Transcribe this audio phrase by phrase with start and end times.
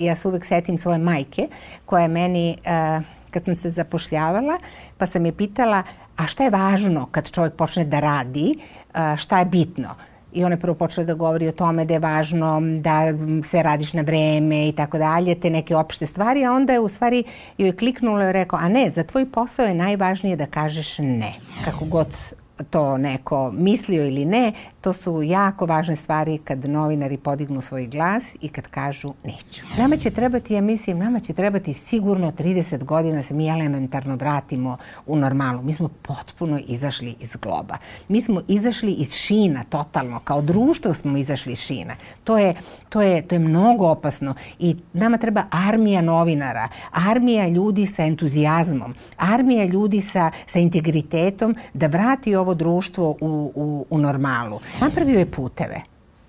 [0.00, 1.48] Ja se uvek setim svoje majke
[1.86, 4.58] koja je meni, uh, kad sam se zapošljavala,
[4.98, 5.82] pa sam je pitala
[6.16, 9.94] a šta je važno kad čovjek počne da radi, uh, šta je bitno?
[10.32, 13.00] i ona je prvo počela da govori o tome da je važno da
[13.44, 16.88] se radiš na vreme i tako dalje, te neke opšte stvari, a onda je u
[16.88, 17.24] stvari
[17.58, 21.32] joj kliknulo i rekao, a ne, za tvoj posao je najvažnije da kažeš ne.
[21.64, 22.34] Kako god
[22.70, 24.52] to neko mislio ili ne,
[24.86, 29.62] to su jako važne stvari kad novinari podignu svoj glas i kad kažu neću.
[29.78, 34.16] Nama će trebati, ja mislim, nama će trebati sigurno 30 godina da se mi elementarno
[34.16, 35.62] vratimo u normalu.
[35.62, 37.76] Mi smo potpuno izašli iz globa.
[38.08, 40.20] Mi smo izašli iz šina totalno.
[40.24, 41.94] Kao društvo smo izašli iz šina.
[42.24, 42.54] To je,
[42.88, 48.94] to je, to je mnogo opasno i nama treba armija novinara, armija ljudi sa entuzijazmom,
[49.16, 54.60] armija ljudi sa, sa integritetom da vrati ovo društvo u, u, u normalu.
[54.80, 55.80] Napravio je puteve,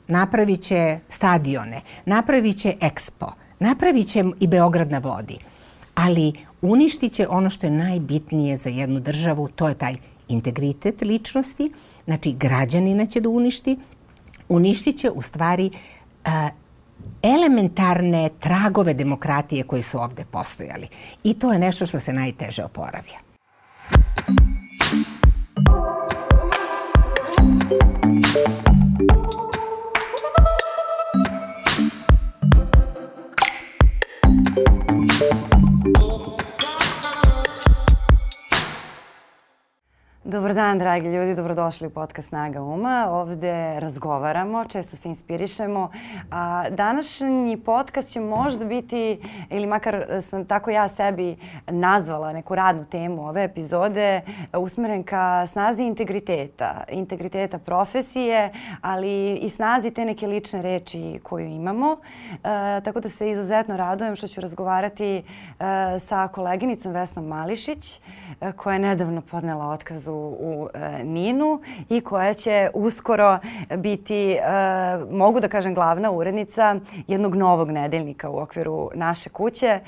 [0.07, 5.37] napravit će stadione, napravit će ekspo, napravit će i Beograd na vodi,
[5.95, 9.95] ali uništit će ono što je najbitnije za jednu državu, to je taj
[10.27, 11.71] integritet ličnosti,
[12.05, 13.77] znači građanina će da uništi,
[14.49, 15.70] uništit će u stvari
[16.26, 16.32] uh,
[17.21, 20.87] elementarne tragove demokratije koji su ovde postojali.
[21.23, 23.17] I to je nešto što se najteže oporavlja.
[28.33, 28.67] Thank
[40.27, 43.07] Dobar dan, dragi ljudi, dobrodošli u podcast Snaga Uma.
[43.09, 45.91] Ovde razgovaramo, često se inspirišemo.
[46.31, 52.85] A današnji podcast će možda biti, ili makar sam tako ja sebi nazvala neku radnu
[52.85, 54.21] temu ove epizode,
[54.53, 56.83] usmeren ka snazi integriteta.
[56.89, 58.49] Integriteta profesije,
[58.81, 61.98] ali i snazi te neke lične reči koju imamo.
[62.31, 62.37] E,
[62.81, 65.23] tako da se izuzetno radujem što ću razgovarati e,
[66.00, 68.00] sa koleginicom Vesnom Mališić,
[68.41, 73.39] e, koja je nedavno podnela otkaz u e, Ninu i koja će uskoro
[73.78, 74.41] biti, e,
[75.11, 76.75] mogu da kažem, glavna urednica
[77.07, 79.67] jednog novog nedeljnika u okviru naše kuće.
[79.67, 79.81] E,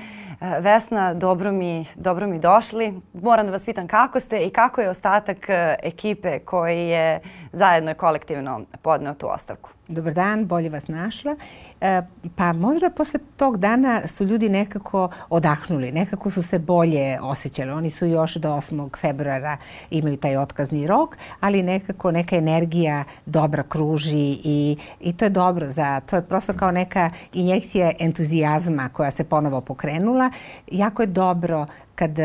[0.59, 3.01] Vesna, dobro mi, dobro mi došli.
[3.13, 5.37] Moram da vas pitam kako ste i kako je ostatak
[5.83, 7.19] ekipe koji je
[7.51, 9.78] zajedno i kolektivno podneo tu ostavku.
[9.89, 11.35] Dobar dan, bolje vas našla.
[11.81, 12.01] E,
[12.35, 17.71] pa možda posle tog dana su ljudi nekako odahnuli, nekako su se bolje osjećali.
[17.71, 18.97] Oni su još do 8.
[18.97, 19.57] februara
[19.91, 25.71] imaju taj otkazni rok, ali nekako neka energija dobra kruži i, i to je dobro.
[25.71, 30.31] Za, to je prosto kao neka injekcija entuzijazma koja se ponovo pokrenula.
[30.71, 31.65] Jako je dobro
[31.99, 32.17] kad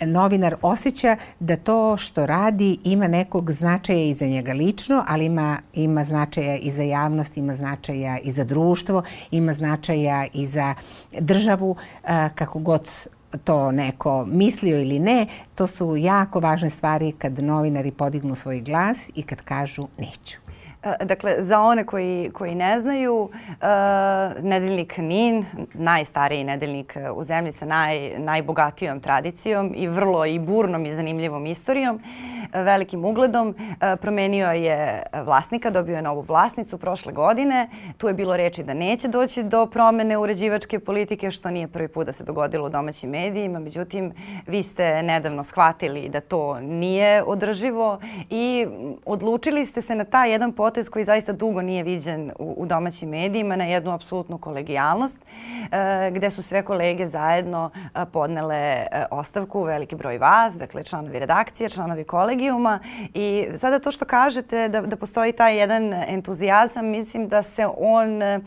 [0.00, 5.58] novinar osjeća da to što radi ima nekog značaja i za njega lično, ali ima,
[5.74, 10.74] ima značaja i za javnost, ima značaja i za društvo, ima značaja i za
[11.20, 11.76] državu,
[12.34, 13.08] kako god
[13.44, 19.10] to neko mislio ili ne, to su jako važne stvari kad novinari podignu svoj glas
[19.14, 20.51] i kad kažu neću.
[20.84, 23.30] E, dakle, za one koji, koji ne znaju, uh,
[24.42, 25.44] nedeljnik NIN,
[25.74, 32.00] najstariji nedeljnik u zemlji sa naj, najbogatijom tradicijom i vrlo i burnom i zanimljivom istorijom,
[32.52, 37.68] velikim ugledom, uh, promenio je vlasnika, dobio je novu vlasnicu prošle godine.
[37.98, 42.06] Tu je bilo reči da neće doći do promene uređivačke politike, što nije prvi put
[42.06, 43.58] da se dogodilo u domaćim medijima.
[43.58, 44.12] Međutim,
[44.46, 47.98] vi ste nedavno shvatili da to nije održivo
[48.30, 48.66] i
[49.04, 52.66] odlučili ste se na taj jedan pot potez koji zaista dugo nije viđen u, u
[52.66, 58.86] domaćim medijima na jednu apsolutnu kolegijalnost e, gde su sve kolege zajedno e, podnele e,
[59.10, 62.78] ostavku, veliki broj vas, dakle članovi redakcije, članovi kolegijuma
[63.14, 68.22] i sada to što kažete da, da postoji taj jedan entuzijazam, mislim da se on,
[68.22, 68.40] e,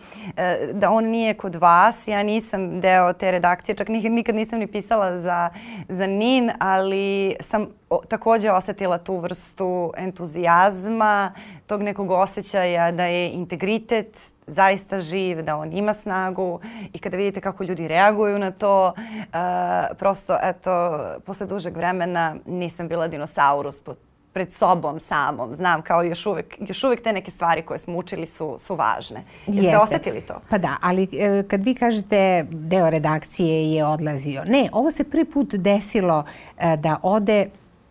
[0.74, 2.08] da on nije kod vas.
[2.08, 5.50] Ja nisam deo te redakcije, čak nikad nisam ni pisala za,
[5.90, 11.34] za NIN, ali sam o, takođe osetila tu vrstu entuzijazma,
[11.68, 16.60] tog nekog osjećaja da je integritet zaista živ, da on ima snagu
[16.94, 22.88] i kada vidite kako ljudi reaguju na to, uh, prosto, eto, posle dužeg vremena nisam
[22.88, 23.98] bila dinosaurus pod
[24.36, 25.56] pred sobom samom.
[25.56, 29.24] Znam kao još uvek, još uvek te neke stvari koje smo učili su, su važne.
[29.48, 30.42] Jeste, Jeste osetili to?
[30.50, 34.44] Pa da, ali e, kad vi kažete deo redakcije je odlazio.
[34.48, 36.26] Ne, ovo se prvi put desilo
[36.58, 37.50] e, da ode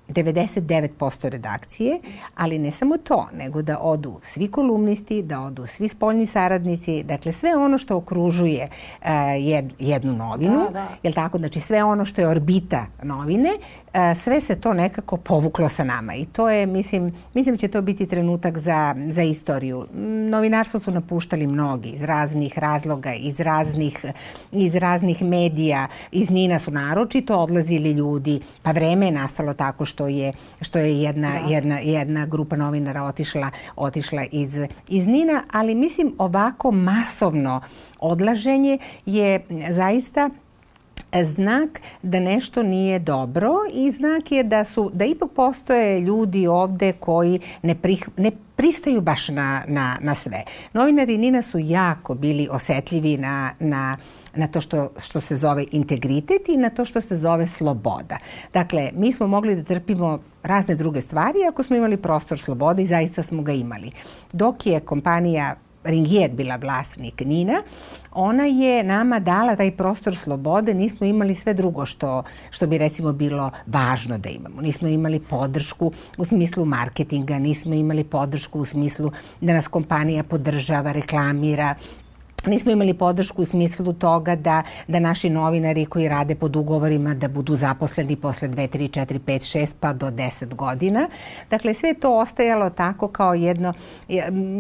[0.09, 2.01] 99% redakcije,
[2.35, 7.33] ali ne samo to, nego da odu svi kolumnisti, da odu svi spoljni saradnici, dakle
[7.33, 9.09] sve ono što okružuje uh,
[9.39, 10.87] jed, jednu novinu, da, da.
[11.03, 15.69] jel tako, znači sve ono što je orbita novine, uh, sve se to nekako povuklo
[15.69, 19.87] sa nama i to je, mislim, mislim da će to biti trenutak za, za istoriju.
[20.31, 24.05] Novinarstvo su napuštali mnogi iz raznih razloga, iz raznih,
[24.53, 29.94] iz raznih medija, iz Nina su naročito odlazili ljudi, pa vreme je nastalo tako što
[30.09, 31.55] je, što je jedna, da.
[31.55, 34.57] jedna, jedna grupa novinara otišla, otišla iz,
[34.89, 37.61] iz Nina, ali mislim ovako masovno
[37.99, 40.31] odlaženje je zaista
[41.23, 46.93] znak da nešto nije dobro i znak je da su da ipak postoje ljudi ovde
[46.93, 50.43] koji ne, prih, ne pristaju baš na, na, na sve.
[50.73, 53.97] Novinari Nina su jako bili osetljivi na, na,
[54.37, 58.17] na to što, što se zove integritet i na to što se zove sloboda.
[58.53, 62.87] Dakle, mi smo mogli da trpimo razne druge stvari ako smo imali prostor slobode i
[62.87, 63.91] zaista smo ga imali.
[64.33, 65.55] Dok je kompanija
[65.85, 67.63] Ringier bila vlasnik Nina,
[68.13, 73.13] ona je nama dala taj prostor slobode, nismo imali sve drugo što, što bi recimo
[73.13, 74.61] bilo važno da imamo.
[74.61, 80.93] Nismo imali podršku u smislu marketinga, nismo imali podršku u smislu da nas kompanija podržava,
[80.93, 81.75] reklamira,
[82.47, 87.29] Nismo imali podršku u smislu toga da, da naši novinari koji rade pod ugovorima da
[87.29, 91.09] budu zaposleni posle 2, 3, 4, 5, 6 pa do 10 godina.
[91.51, 93.73] Dakle, sve to ostajalo tako kao jedno,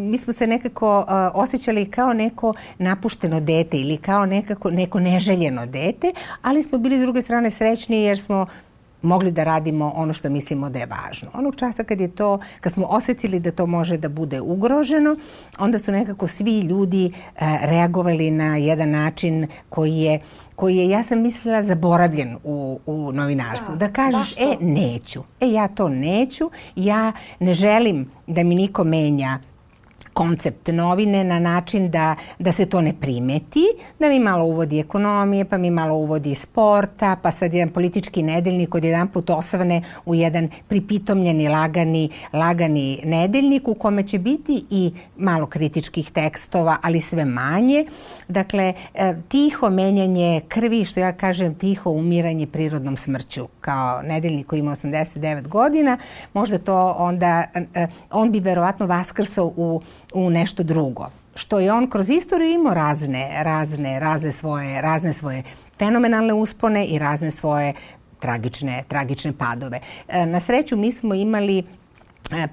[0.09, 5.67] mi smo se nekako uh, osjećali kao neko napušteno dete ili kao nekako, neko neželjeno
[5.67, 8.47] dete, ali smo bili s druge strane srećni jer smo
[9.05, 11.31] mogli da radimo ono što mislimo da je važno.
[11.35, 15.17] Onog časa kad je to, kad smo osetili da to može da bude ugroženo,
[15.59, 17.13] onda su nekako svi ljudi e,
[17.63, 20.21] reagovali na jedan način koji je
[20.57, 23.77] koji je, ja sam mislila, zaboravljen u, u novinarstvu.
[23.77, 25.23] Da, da kažeš, e, neću.
[25.41, 26.51] E, ja to neću.
[26.77, 29.39] Ja ne želim da mi niko menja
[30.15, 33.65] koncept novine na način da, da se to ne primeti,
[33.99, 38.75] da mi malo uvodi ekonomije, pa mi malo uvodi sporta, pa sad jedan politički nedeljnik
[38.75, 44.93] od jedan put osvane u jedan pripitomljeni, lagani, lagani nedeljnik u kome će biti i
[45.17, 47.85] malo kritičkih tekstova, ali sve manje.
[48.29, 53.49] Dakle, e, tiho menjanje krvi, što ja kažem, tiho umiranje prirodnom smrću.
[53.61, 55.99] Kao nedeljnik koji ima 89 godina,
[56.33, 59.81] možda to onda, e, e, on bi verovatno vaskrsao u
[60.15, 61.11] u nešto drugo.
[61.35, 65.43] Što je on kroz istoriju imao razne, razne, razne svoje, razne svoje
[65.79, 67.73] fenomenalne uspone i razne svoje
[68.21, 69.81] tragične, tragične padove.
[70.09, 71.63] E, na sreću mi smo imali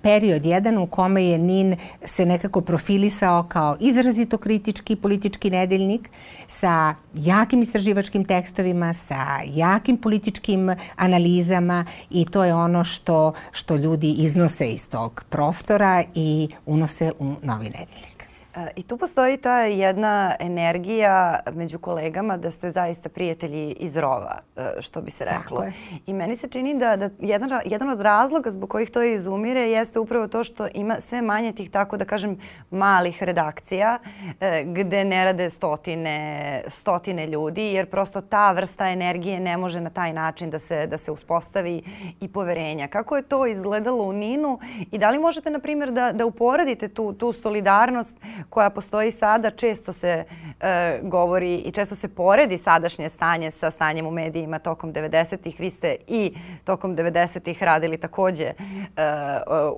[0.01, 1.75] period jedan u kome je NIN
[2.05, 6.09] se nekako profilisao kao izrazito kritički politički nedeljnik
[6.47, 14.11] sa jakim istraživačkim tekstovima, sa jakim političkim analizama i to je ono što, što ljudi
[14.11, 18.20] iznose iz tog prostora i unose u novi nedeljnik.
[18.55, 24.39] E, I tu postoji ta jedna energija među kolegama da ste zaista prijatelji iz rova,
[24.55, 25.65] e, što bi se reklo.
[26.05, 29.99] I meni se čini da, da jedan, jedan od razloga zbog kojih to izumire jeste
[29.99, 32.37] upravo to što ima sve manje tih, tako da kažem,
[32.71, 33.99] malih redakcija
[34.39, 39.89] e, gde ne rade stotine, stotine ljudi, jer prosto ta vrsta energije ne može na
[39.89, 41.83] taj način da se, da se uspostavi
[42.19, 42.87] i poverenja.
[42.87, 44.59] Kako je to izgledalo u Ninu
[44.91, 48.15] i da li možete, na primjer, da, da uporedite tu, tu solidarnost
[48.49, 50.23] koja postoji sada, često se
[50.59, 55.59] e, govori i često se poredi sadašnje stanje sa stanjem u medijima tokom 90-ih.
[55.59, 56.33] Vi ste i
[56.63, 58.53] tokom 90-ih radili takođe e,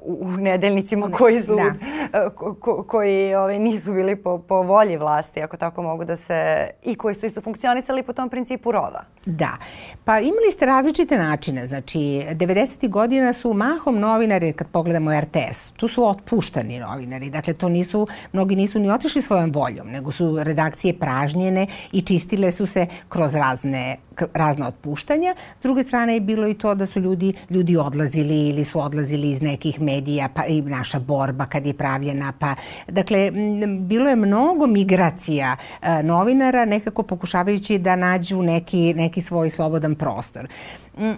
[0.01, 1.73] u, u nedeljnicima koji su da.
[2.19, 6.69] e, ko, koji ovaj, nisu bili po, po volji vlasti, ako tako mogu da se,
[6.83, 9.03] i koji su isto funkcionisali po tom principu rova.
[9.25, 9.57] Da.
[10.03, 11.67] Pa imali ste različite načine.
[11.67, 12.89] Znači, 90.
[12.89, 17.29] godina su mahom novinari, kad pogledamo RTS, tu su otpuštani novinari.
[17.29, 22.01] Dakle, to nisu mnogi mnogi nisu ni otišli svojom voljom, nego su redakcije pražnjene i
[22.01, 23.97] čistile su se kroz razne
[24.33, 25.35] razna otpuštanja.
[25.59, 29.31] S druge strane je bilo i to da su ljudi, ljudi odlazili ili su odlazili
[29.31, 32.33] iz nekih medija, pa i naša borba kad je pravljena.
[32.39, 32.55] Pa,
[32.87, 33.31] dakle,
[33.79, 40.47] bilo je mnogo migracija e, novinara nekako pokušavajući da nađu neki, neki svoj slobodan prostor.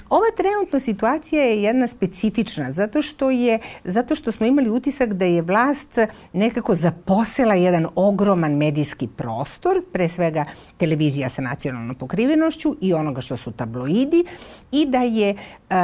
[0.09, 5.25] Ova trenutna situacija je jedna specifična zato što je zato što smo imali utisak da
[5.25, 5.97] je vlast
[6.33, 10.45] nekako zaposela jedan ogroman medijski prostor, pre svega
[10.77, 14.25] televizija sa nacionalnom pokrivenošću i onoga što su tabloidi
[14.71, 15.35] i da je
[15.69, 15.75] uh,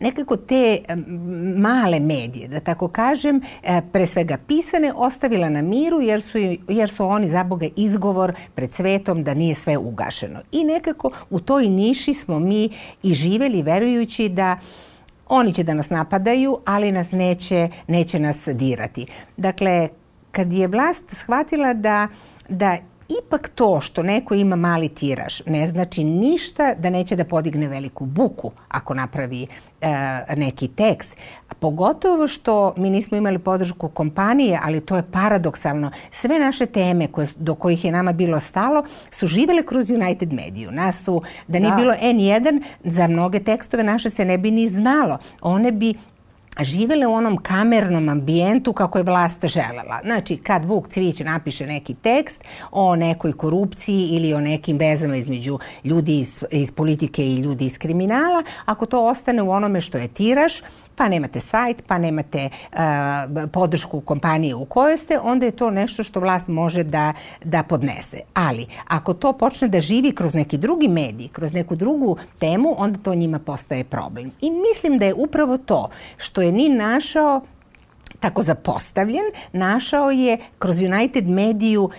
[0.00, 0.80] nekako te
[1.56, 6.38] male medije, da tako kažem, e, pre svega pisane, ostavila na miru jer su,
[6.68, 10.40] jer su oni za Boga izgovor pred svetom da nije sve ugašeno.
[10.52, 12.70] I nekako u toj niši smo mi
[13.02, 14.58] i živeli verujući da
[15.28, 19.06] oni će da nas napadaju, ali nas neće, neće nas dirati.
[19.36, 19.88] Dakle,
[20.30, 22.08] kad je vlast shvatila da,
[22.48, 22.76] da
[23.08, 28.06] ipak to što neko ima mali tiraž ne znači ništa da neće da podigne veliku
[28.06, 29.46] buku ako napravi
[29.80, 29.88] e,
[30.36, 31.16] neki tekst.
[31.60, 35.90] Pogotovo što mi nismo imali podršku kompanije, ali to je paradoksalno.
[36.10, 40.70] Sve naše teme koje, do kojih je nama bilo stalo su živele kroz United Mediju.
[40.72, 41.76] Nas su, da nije da.
[41.76, 45.18] bilo N1, za mnoge tekstove naše se ne bi ni znalo.
[45.40, 45.94] One bi
[46.64, 50.00] živele u onom kamernom ambijentu kako je vlast želela.
[50.04, 55.58] Znači, kad Vuk Cvić napiše neki tekst o nekoj korupciji ili o nekim vezama između
[55.84, 60.08] ljudi iz, iz politike i ljudi iz kriminala, ako to ostane u onome što je
[60.08, 60.52] tiraž,
[60.98, 62.78] pa nemate sajt, pa nemate uh,
[63.52, 67.12] podršku kompanije u kojoj ste, onda je to nešto što vlast može da,
[67.44, 68.20] da podnese.
[68.34, 72.98] Ali ako to počne da živi kroz neki drugi medij, kroz neku drugu temu, onda
[72.98, 74.30] to njima postaje problem.
[74.40, 77.40] I mislim da je upravo to što je ni našao
[78.20, 81.90] tako zapostavljen, našao je kroz United mediju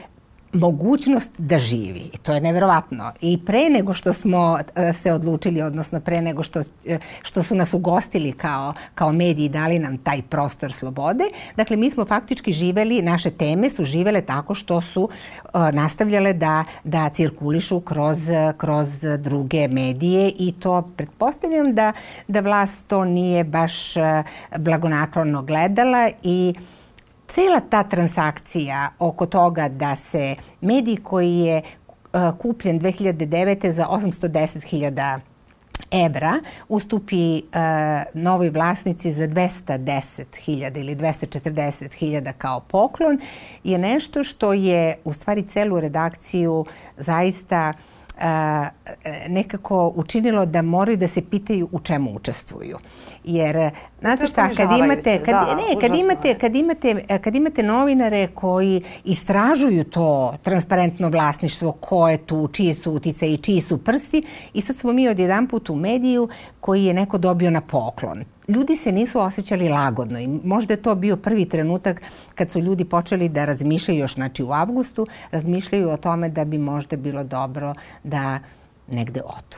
[0.53, 2.09] mogućnost da živi.
[2.13, 3.11] I to je neverovatno.
[3.21, 7.55] I pre nego što smo e, se odlučili, odnosno pre nego što, e, što su
[7.55, 11.23] nas ugostili kao, kao mediji i dali nam taj prostor slobode,
[11.55, 16.63] dakle mi smo faktički živeli, naše teme su živele tako što su uh, nastavljale da,
[16.83, 18.19] da cirkulišu kroz,
[18.57, 18.87] kroz
[19.19, 21.93] druge medije i to pretpostavljam da,
[22.27, 23.93] da vlast to nije baš
[24.57, 26.78] blagonaklono gledala i uh,
[27.35, 33.69] cela ta transakcija oko toga da se medij koji je uh, kupljen 2009.
[33.69, 35.19] za 810.000
[35.91, 36.33] evra
[36.69, 37.41] ustupi uh,
[38.13, 43.19] novoj vlasnici za 210.000 ili 240.000 kao poklon
[43.63, 46.65] je nešto što je u stvari celu redakciju
[46.97, 47.98] zaista uh,
[49.27, 52.77] nekako učinilo da moraju da se pitaju u čemu učestvuju.
[53.23, 58.27] Jer znate šta, kad imate kad da, ne, kad imate kad imate kad imate novinare
[58.27, 64.23] koji istražuju to transparentno vlasništvo, ko je tu, čiji su utice i čiji su prsti
[64.53, 68.75] i sad smo mi odjedan put u mediju koji je neko dobio na poklon ljudi
[68.75, 72.01] se nisu osjećali lagodno i možda je to bio prvi trenutak
[72.35, 76.57] kad su ljudi počeli da razmišljaju još znači u avgustu, razmišljaju o tome da bi
[76.57, 78.39] možda bilo dobro da
[78.87, 79.57] negde odu.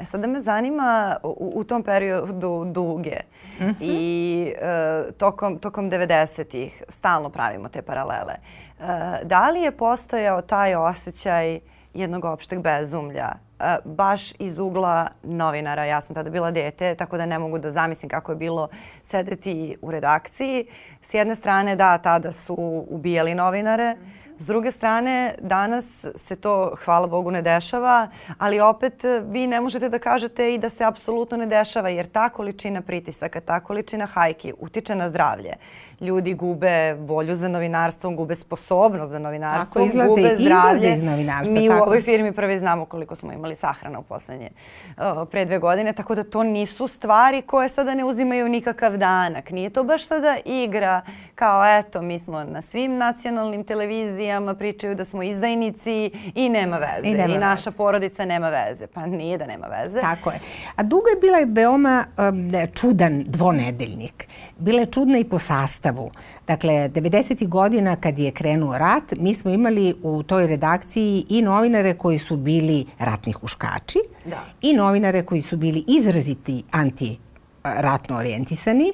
[0.00, 3.20] E, sada me zanima u, u tom periodu duge
[3.60, 3.74] mm -hmm.
[3.80, 8.34] i e, tokom, tokom 90-ih stalno pravimo te paralele.
[8.34, 8.84] E,
[9.24, 11.60] da li je postojao taj osjećaj
[11.96, 15.84] jednog opšteg bezumlja E, baš iz ugla novinara.
[15.84, 18.68] Ja sam tada bila dete, tako da ne mogu da zamislim kako je bilo
[19.02, 20.66] sedeti u redakciji.
[21.02, 23.96] S jedne strane, da, tada su ubijali novinare.
[24.38, 29.88] S druge strane, danas se to, hvala Bogu, ne dešava, ali opet vi ne možete
[29.88, 34.52] da kažete i da se apsolutno ne dešava, jer ta količina pritisaka, ta količina hajki
[34.58, 35.56] utiče na zdravlje
[36.00, 40.92] ljudi gube volju za novinarstvom, gube sposobnost za novinarstvo, tako, izlaze, gube zdravlje.
[40.92, 41.60] iz novinarstva.
[41.60, 41.80] Mi tako.
[41.80, 44.50] u ovoj firmi prvi znamo koliko smo imali sahrana u poslednje
[44.96, 49.50] uh, pre dve godine, tako da to nisu stvari koje sada ne uzimaju nikakav danak.
[49.50, 51.02] Nije to baš sada igra
[51.34, 57.08] kao eto mi smo na svim nacionalnim televizijama pričaju da smo izdajnici i nema veze.
[57.08, 57.76] I, nema I naša veze.
[57.76, 58.86] porodica nema veze.
[58.86, 60.00] Pa nije da nema veze.
[60.00, 60.40] Tako je.
[60.76, 64.28] A dugo je bila veoma um, čudan dvonedeljnik.
[64.58, 66.10] Bila je čudna i po sastavu sastavu.
[66.46, 67.48] Dakle, 90.
[67.48, 72.36] godina kad je krenuo rat, mi smo imali u toj redakciji i novinare koji su
[72.36, 74.36] bili ratni huškači da.
[74.62, 78.92] i novinare koji su bili izraziti anti-ratno orijentisani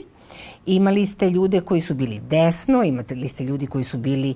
[0.66, 4.34] Imali ste ljude koji su bili desno, imali ste ljudi koji su bili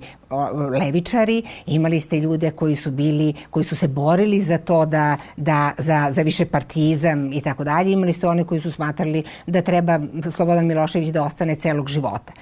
[0.79, 5.71] levičari, imali ste ljude koji su bili koji su se borili za to da, da
[5.77, 7.91] za, za više partizam i tako dalje.
[7.91, 9.99] Imali ste one koji su smatrali da treba
[10.31, 12.33] Slobodan Milošević da ostane celog života.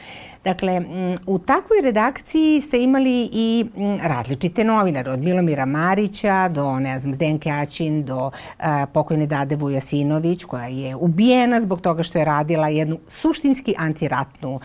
[0.46, 0.82] Dakle,
[1.26, 3.66] u takvoj redakciji ste imali i
[4.02, 10.44] različite novinare, od Milomira Marića do, ne znam, Zdenke Aćin, do uh, pokojne Dade Vujasinović,
[10.44, 14.62] koja je ubijena zbog toga što je radila jednu suštinski antiratnu uh,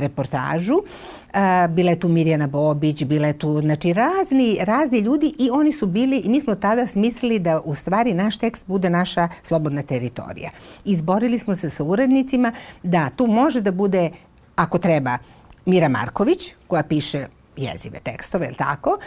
[0.00, 0.74] reportažu.
[0.74, 5.72] Uh, bila je tu Mirjana Bobić, bila je tu, znači, razni, razni ljudi i oni
[5.72, 9.82] su bili, i mi smo tada smislili da u stvari naš tekst bude naša slobodna
[9.82, 10.50] teritorija.
[10.84, 14.10] Izborili smo se sa urednicima da tu može da bude
[14.56, 15.18] ako treba,
[15.66, 18.98] Mira Marković, koja piše jezive tekstove, je tako?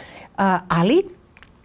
[0.68, 1.02] ali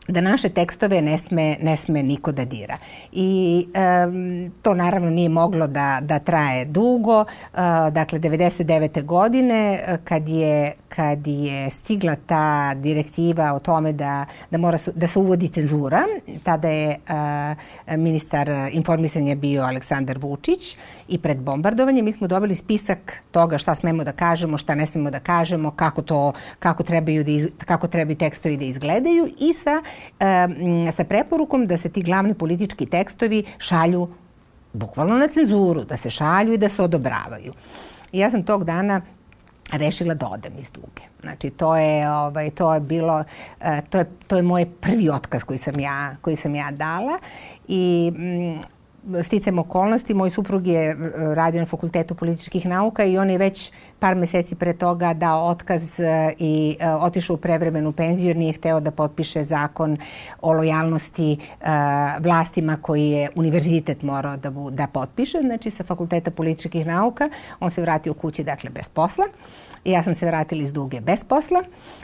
[0.08, 2.78] da naše tekstove ne sme, ne sme niko da dira.
[3.12, 3.68] I
[4.08, 7.20] um, to naravno nije moglo da, da traje dugo.
[7.20, 7.60] Uh,
[7.92, 9.04] dakle, 99.
[9.04, 15.08] godine kad je, kad je stigla ta direktiva o tome da, da, mora su, da
[15.08, 16.02] se uvodi cenzura,
[16.44, 20.78] tada je uh, ministar informisanja bio Aleksandar Vučić
[21.08, 25.12] i pred bombardovanje mi smo dobili spisak toga šta smemo da kažemo, šta ne smemo
[25.12, 29.82] da kažemo, kako to, kako trebaju, da iz, kako trebaju tekstovi da izgledaju i sa
[30.92, 34.10] sa preporukom da se ti glavni politički tekstovi šalju
[34.74, 37.54] bukvalno na cenzuru, da se šalju i da se odobravaju.
[38.12, 39.02] I ja sam tog dana
[39.72, 41.04] rešila da odem iz duge.
[41.22, 43.24] Znači to je ovaj to je bilo
[43.62, 47.20] e, to je to je moj prvi otkaz koji sam ja koji sam ja dala
[47.68, 48.81] i mm,
[49.24, 50.96] sticam okolnosti, moj suprug je e,
[51.36, 56.00] radio na Fakultetu političkih nauka i on je već par meseci pre toga dao otkaz
[56.00, 59.98] e, i e, otišao u prevremenu penziju jer nije hteo da potpiše zakon
[60.42, 61.38] o lojalnosti
[62.20, 67.30] vlastima koji je univerzitet morao da, da potpiše, znači sa Fakulteta političkih nauka.
[67.60, 69.26] On se vratio kući, dakle, bez posla.
[69.86, 71.64] Ja sam se vratila iz duge bez posla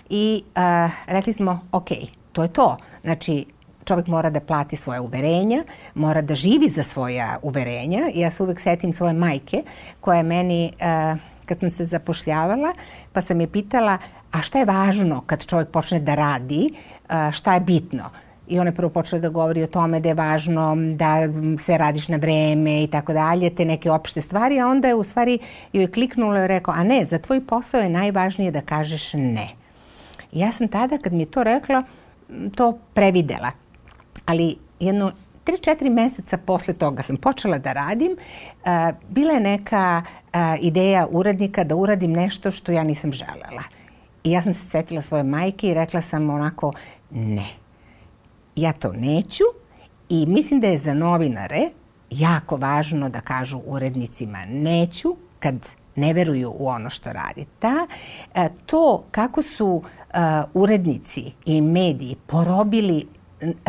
[0.09, 1.87] i uh, rekli smo, ok,
[2.31, 2.77] to je to.
[3.03, 3.45] Znači,
[3.87, 5.63] čovek mora da plati svoje uverenja,
[5.95, 8.11] mora da živi za svoja uverenja.
[8.13, 9.63] Ja se uvek setim svoje majke
[10.01, 12.73] koja je meni, uh, kad sam se zapošljavala,
[13.13, 13.97] pa sam je pitala,
[14.31, 18.09] a šta je važno kad čovjek počne da radi, uh, šta je bitno?
[18.47, 21.27] I ona je prvo počela da govori o tome da je važno da
[21.59, 25.03] se radiš na vreme i tako dalje, te neke opšte stvari, a onda je u
[25.03, 25.39] stvari
[25.73, 29.47] joj kliknulo i rekao, a ne, za tvoj posao je najvažnije da kažeš ne.
[30.31, 31.83] I ja sam tada, kad mi je to rekla,
[32.55, 33.51] to previdela
[34.27, 35.11] ali jedno
[35.45, 38.67] 3-4 meseca posle toga sam počela da radim, uh,
[39.09, 43.63] bila je neka uh, ideja urednika da uradim nešto što ja nisam želela.
[44.23, 46.73] I ja sam se setila svoje majke i rekla sam onako,
[47.11, 47.47] ne,
[48.55, 49.43] ja to neću
[50.09, 51.69] i mislim da je za novinare
[52.09, 55.55] jako važno da kažu urednicima neću kad
[55.95, 57.45] ne veruju u ono što radi.
[57.59, 57.87] Ta,
[58.35, 59.83] uh, to kako su uh,
[60.53, 63.16] urednici i mediji porobili E,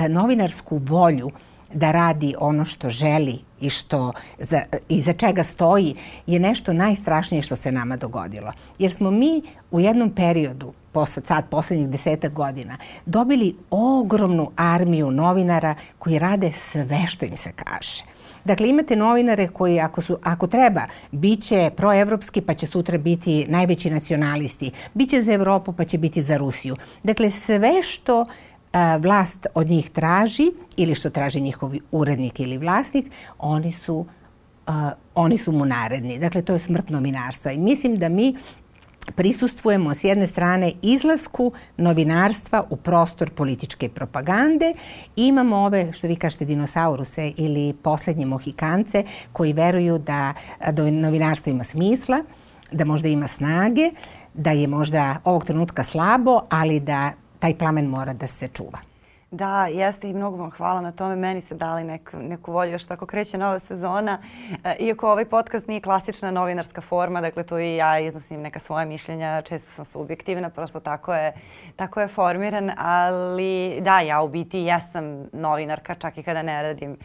[0.08, 1.30] novinarsku volju
[1.72, 5.94] da radi ono što želi i što za, i za čega stoji
[6.26, 8.52] je nešto najstrašnije što se nama dogodilo.
[8.78, 15.74] Jer smo mi u jednom periodu, posle, sad poslednjih desetak godina, dobili ogromnu armiju novinara
[15.98, 18.04] koji rade sve što im se kaže.
[18.44, 20.82] Dakle, imate novinare koji ako, su, ako treba,
[21.12, 25.98] bit će proevropski pa će sutra biti najveći nacionalisti, bit će za Evropu pa će
[25.98, 26.76] biti za Rusiju.
[27.02, 28.26] Dakle, sve što
[28.98, 34.06] vlast od njih traži ili što traži njihov urednik ili vlasnik, oni su,
[34.68, 34.74] uh,
[35.14, 36.18] oni su mu naredni.
[36.18, 37.52] Dakle, to je smrt novinarstva.
[37.52, 38.34] I mislim da mi
[39.16, 44.74] prisustvujemo s jedne strane izlasku novinarstva u prostor političke propagande.
[45.16, 50.34] Imamo ove, što vi kažete, dinosauruse ili poslednje mohikance koji veruju da,
[50.72, 52.22] da novinarstvo ima smisla,
[52.72, 53.90] da možda ima snage,
[54.34, 58.78] da je možda ovog trenutka slabo, ali da taj plamen mora da se čuva.
[59.30, 61.16] Da, jeste i mnogo vam hvala na tome.
[61.16, 64.18] Meni se dali neku, neku volju još tako kreće nova sezona.
[64.64, 68.84] E, iako ovaj podcast nije klasična novinarska forma, dakle tu i ja iznosim neka svoja
[68.84, 71.32] mišljenja, često sam subjektivna, prosto tako je,
[71.76, 76.96] tako je formiran, ali da, ja u biti jesam novinarka čak i kada ne radim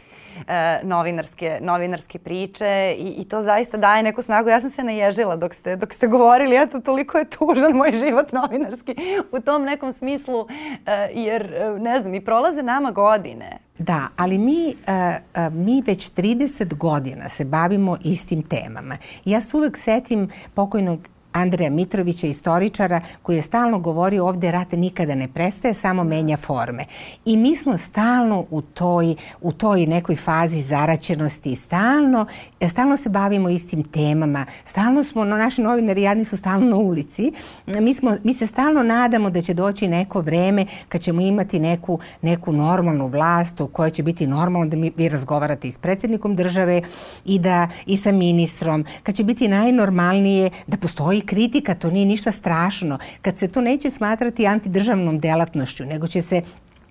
[0.48, 4.48] e, novinarske, novinarske priče i, i to zaista daje neku snagu.
[4.48, 8.32] Ja sam se naježila dok ste, dok ste govorili, eto toliko je tužan moj život
[8.32, 8.94] novinarski
[9.32, 10.46] u tom nekom smislu,
[10.86, 13.58] e, jer e, ne znam, i prolaze nama godine.
[13.78, 18.96] Da, ali mi, uh, mi već 30 godina se bavimo istim temama.
[19.24, 25.14] Ja se uvek setim pokojnog Andreja Mitrovića, istoričara, koji je stalno govorio ovde rat nikada
[25.14, 26.84] ne prestaje, samo menja forme.
[27.24, 32.26] I mi smo stalno u toj, u toj nekoj fazi zaraćenosti, stalno,
[32.68, 37.32] stalno se bavimo istim temama, stalno smo, no, naši novinari jadni su stalno na ulici,
[37.66, 41.98] mi, smo, mi se stalno nadamo da će doći neko vreme kad ćemo imati neku,
[42.22, 46.36] neku normalnu vlast u kojoj će biti normalno da mi, vi razgovarate i s predsjednikom
[46.36, 46.82] države
[47.24, 52.32] i, da, i sa ministrom, kad će biti najnormalnije da postoji kritika, to nije ništa
[52.32, 52.98] strašno.
[53.22, 56.42] Kad se to neće smatrati antidržavnom delatnošću, nego će se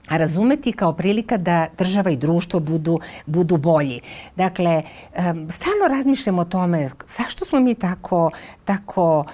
[0.10, 4.02] razumeti kao prilika da država i društvo budu, budu bolji.
[4.36, 4.82] Dakle,
[5.50, 8.32] stalno razmišljamo o tome zašto smo mi tako,
[8.66, 9.26] tako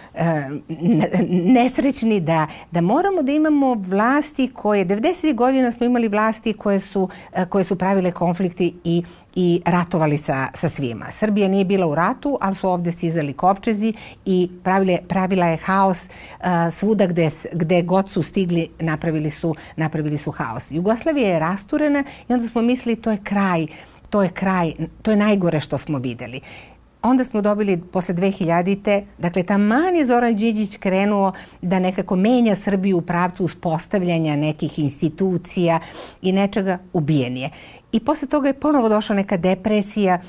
[1.29, 5.35] nesrećni da, da moramo da imamo vlasti koje, 90.
[5.35, 7.09] godina smo imali vlasti koje su,
[7.49, 9.03] koje su pravile konflikti i
[9.35, 11.05] i ratovali sa, sa svima.
[11.11, 13.93] Srbija nije bila u ratu, ali su ovde stizali kovčezi
[14.25, 20.17] i pravile, pravila je haos uh, svuda gde, gde god su stigli napravili su, napravili
[20.17, 20.58] su haos.
[20.59, 20.71] Haos.
[20.71, 23.67] Jugoslavija je rasturena i onda smo mislili to je kraj,
[24.09, 26.41] to je kraj, to je najgore što smo videli.
[27.01, 32.97] Onda smo dobili posle 2000-te, dakle taman je Zoran Đinđić krenuo da nekako menja Srbiju
[32.97, 35.79] u pravcu uspostavljanja nekih institucija
[36.21, 37.49] i nečega ubijen je.
[37.91, 40.19] I posle toga je ponovo došla neka depresija,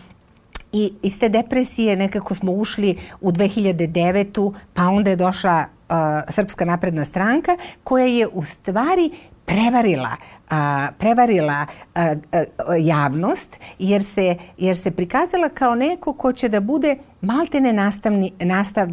[0.73, 4.53] I iz te depresije nekako smo ušli u 2009.
[4.75, 5.97] pa onda je došla uh,
[6.29, 9.11] Srpska napredna stranka koja je u stvari
[9.51, 10.17] prevarila
[10.51, 16.61] a, prevarila a, a, javnost jer se, jer se prikazala kao neko ko će da
[16.61, 18.89] bude maltene nastavni, nastav,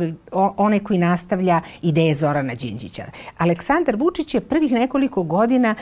[0.58, 3.04] onaj koji nastavlja ideje Zorana Đinđića.
[3.38, 5.76] Aleksandar Vučić je prvih nekoliko godina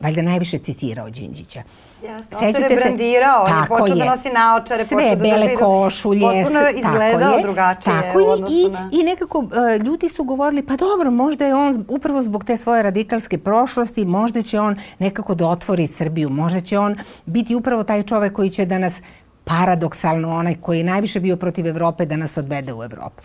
[0.00, 1.62] valjda najviše citirao Đinđića.
[2.02, 5.56] Jeste, on se rebrandirao, on je počeo da nosi naočare, Sve, počeo da bele drži,
[5.56, 8.90] košulje, potpuno je izgledao drugačije tako odnosu i, na...
[8.92, 12.82] I nekako uh, ljudi su govorili, pa dobro, možda je on upravo zbog te svoje
[12.82, 18.02] radikalske prošlosti, možda će on nekako da otvori Srbiju, možda će on biti upravo taj
[18.02, 19.02] čovek koji će da nas
[19.44, 23.22] paradoksalno onaj koji je najviše bio protiv Evrope da nas odvede u Evropu.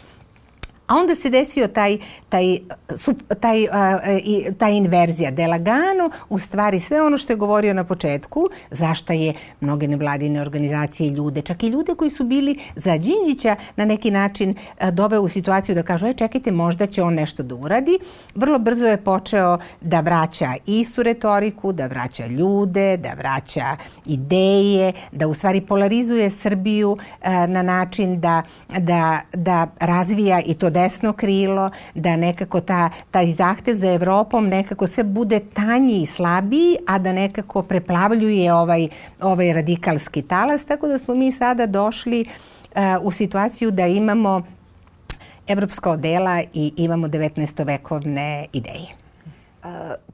[0.89, 1.97] A onda se desio taj,
[2.29, 3.65] taj, taj, taj,
[4.57, 5.31] ta inverzija.
[5.31, 11.07] Delagano, u stvari sve ono što je govorio na početku, zašta je mnoge nevladine organizacije
[11.07, 14.55] i ljude, čak i ljude koji su bili za Đinđića na neki način
[14.91, 17.99] doveo u situaciju da kažu, aj čekajte, možda će on nešto da uradi.
[18.35, 23.65] Vrlo brzo je počeo da vraća istu retoriku, da vraća ljude, da vraća
[24.05, 26.97] ideje, da u stvari polarizuje Srbiju
[27.47, 28.43] na način da,
[28.79, 34.87] da, da razvija i to desno krilo, da nekako ta, taj zahtev za Evropom nekako
[34.87, 38.87] sve bude tanji i slabiji, a da nekako preplavljuje ovaj,
[39.21, 44.41] ovaj radikalski talas, tako da smo mi sada došli uh, u situaciju da imamo
[45.47, 47.65] evropska odela i imamo 19.
[47.65, 48.98] vekovne ideje.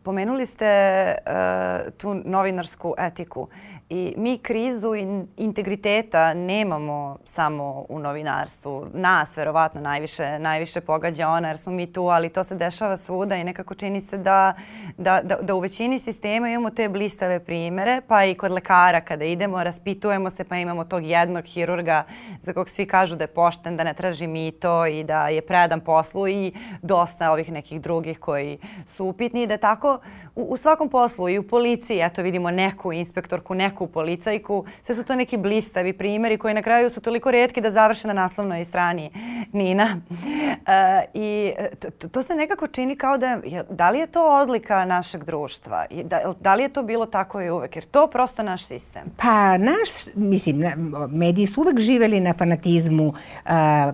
[0.04, 0.72] Pomenuli ste
[1.16, 3.48] uh, tu novinarsku etiku.
[3.90, 8.88] I mi krizu in integriteta nemamo samo u novinarstvu.
[8.94, 13.36] Nas verovatno najviše, najviše pogađa ona jer smo mi tu, ali to se dešava svuda
[13.36, 14.54] i nekako čini se da,
[14.98, 19.26] da, da, da u većini sistema imamo te blistave primere, pa i kod lekara kada
[19.26, 22.04] idemo, raspitujemo se pa imamo tog jednog hirurga
[22.42, 25.80] za kog svi kažu da je pošten, da ne traži mito i da je predan
[25.80, 30.00] poslu i dosta ovih nekih drugih koji su upitni i da tako
[30.36, 35.04] u, u svakom poslu i u policiji, eto vidimo neku inspektorku, neku policajku, sve su
[35.04, 39.12] to neki blistavi primjeri koji na kraju su toliko redki da završe na naslovnoj strani
[39.52, 39.98] Nina.
[40.68, 45.24] E, I to, to se nekako čini kao da, da li je to odlika našeg
[45.24, 45.86] društva?
[46.04, 47.76] Da, da li je to bilo tako i uvek?
[47.76, 49.04] Jer to prosto naš sistem.
[49.18, 50.64] Pa naš, mislim,
[51.10, 53.14] mediji su uvek živeli na fanatizmu uh,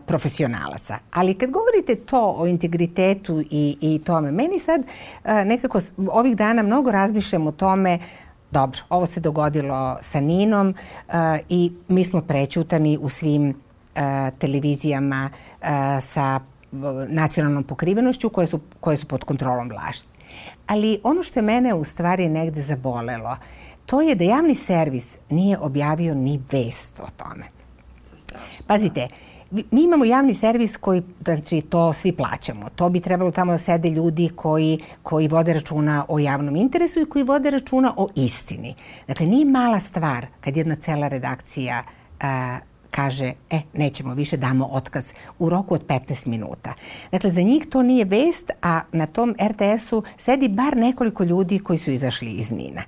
[0.06, 0.98] profesionalaca.
[1.14, 6.36] Ali kad govorite to o integritetu i, i tome, meni sad uh, nekako ovih ovih
[6.36, 8.00] dana mnogo razmišljam o tome
[8.52, 10.76] dobro, ovo se dogodilo sa Ninom
[11.08, 11.14] uh,
[11.50, 14.02] i mi smo prećutani u svim uh,
[14.40, 15.30] televizijama
[15.62, 15.68] uh,
[16.02, 16.40] sa
[17.08, 20.08] nacionalnom pokrivenošću koje su, koje su pod kontrolom vlasti.
[20.68, 23.38] Ali ono što je mene u stvari negde zabolelo,
[23.86, 27.44] to je da javni servis nije objavio ni vest o tome.
[28.68, 32.70] Pazite, uh, mi imamo javni servis koji, znači to svi plaćamo.
[32.76, 37.06] To bi trebalo tamo da sede ljudi koji, koji vode računa o javnom interesu i
[37.06, 38.76] koji vode računa o istini.
[39.08, 41.84] Dakle, nije mala stvar kad jedna cela redakcija
[42.20, 42.58] a,
[42.92, 46.74] kaže, e, nećemo više, damo otkaz u roku od 15 minuta.
[47.12, 51.80] Dakle, za njih to nije vest, a na tom RTS-u sedi bar nekoliko ljudi koji
[51.80, 52.82] su izašli iz Nina.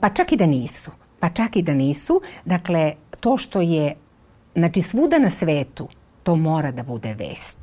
[0.00, 0.90] Pa čak i da nisu.
[1.20, 2.20] Pa čak i da nisu.
[2.44, 3.94] Dakle, to što je
[4.60, 5.88] Znači, svuda na svetu
[6.22, 7.58] to mora da bude vest.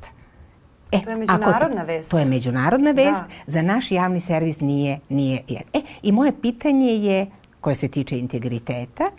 [0.92, 2.10] E, to je međunarodna vest.
[2.10, 3.02] To je međunarodna da.
[3.02, 3.20] vest.
[3.20, 3.34] Da.
[3.46, 5.42] Za naš javni servis nije, nije.
[5.72, 7.26] E, i moje pitanje je,
[7.60, 9.10] koje se tiče integriteta,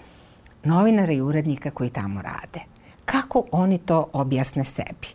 [0.64, 2.60] novinara i urednika koji tamo rade.
[3.06, 5.08] Kako oni to objasne sebi?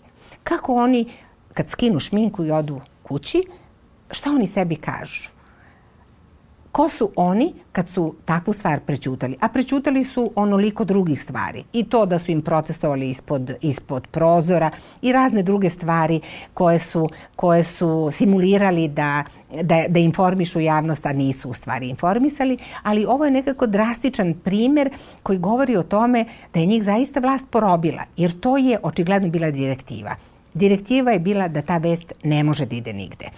[0.45, 1.07] Kako oni,
[1.55, 3.43] kad skinu šminku i odu kući,
[4.11, 5.34] šta oni sebi kažu?
[6.75, 9.37] Ko su oni kad su takvu stvar prećutali?
[9.41, 11.65] A prećutali su onoliko drugih stvari.
[11.73, 14.71] I to da su im protestovali ispod, ispod prozora
[15.03, 16.21] i razne druge stvari
[16.55, 19.25] koje su, koje su simulirali da,
[19.63, 22.59] da, da informišu javnost, a nisu u stvari informisali.
[22.83, 24.91] Ali ovo je nekako drastičan primer
[25.23, 28.03] koji govori o tome da je njih zaista vlast porobila.
[28.17, 30.15] Jer to je očigledno bila direktiva.
[30.55, 33.31] Direktiva je bila da ta vest ne može da ide nigde.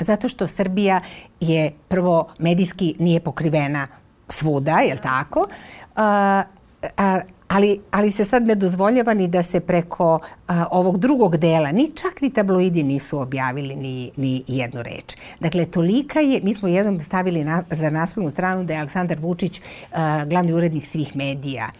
[0.00, 1.00] Zato što Srbija
[1.40, 3.86] je prvo medijski nije pokrivena
[4.28, 5.46] svuda, je li tako?
[5.96, 6.42] A,
[6.96, 11.72] a, ali, ali se sad ne dozvoljava ni da se preko a, ovog drugog dela,
[11.72, 15.16] ni čak ni tabloidi nisu objavili ni, ni jednu reč.
[15.40, 19.60] Dakle, tolika je, mi smo jednom stavili na, za naslovnu stranu da je Aleksandar Vučić
[19.92, 21.70] a, glavni urednik svih medija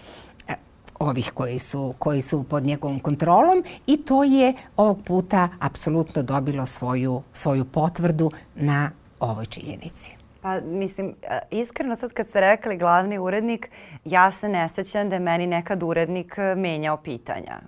[0.98, 6.66] ovih koji su, koji su pod njegovom kontrolom i to je ovog puta apsolutno dobilo
[6.66, 10.16] svoju, svoju potvrdu na ovoj činjenici.
[10.40, 13.70] Pa mislim, e, iskreno sad kad ste rekli glavni urednik,
[14.04, 17.60] ja se ne sećam da je meni nekad urednik e, menjao pitanja.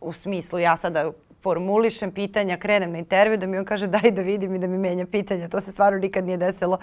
[0.00, 4.22] U smislu, ja sada formulišem pitanja, krenem na intervju da mi on kaže daj da
[4.22, 5.48] vidim i da mi menja pitanja.
[5.48, 6.78] To se stvarno nikad nije desilo.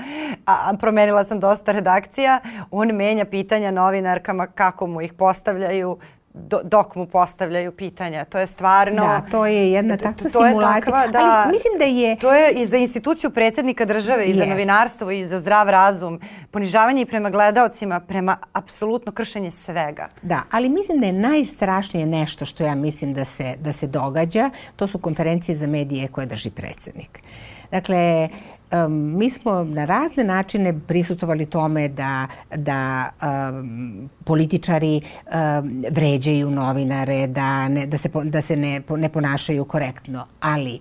[0.46, 2.40] A, a promenila sam dosta redakcija.
[2.72, 5.98] On menja pitanja novinarkama kako mu ih postavljaju
[6.34, 8.26] do, dok mu postavljaju pitanja.
[8.26, 9.02] To je stvarno...
[9.02, 10.76] Da, to je jedna takva to simulacija.
[10.76, 12.16] Je takva, da, Ali mislim da je...
[12.16, 16.20] To je i za instituciju predsednika države, i za novinarstvo, i za zdrav razum.
[16.52, 20.08] Ponižavanje i prema gledaocima, prema apsolutno kršenje svega.
[20.22, 24.50] Da, ali mislim da je najstrašnije nešto što ja mislim da se, da se događa,
[24.76, 27.24] to su konferencije za medije koje drži predsednik.
[27.72, 28.30] Dakle,
[28.72, 37.28] um, mi smo na razne načine prisutovali tome da, da um, političari um, vređaju novinare,
[37.28, 40.26] da, ne, da se, da se ne, ne ponašaju korektno.
[40.40, 40.80] Ali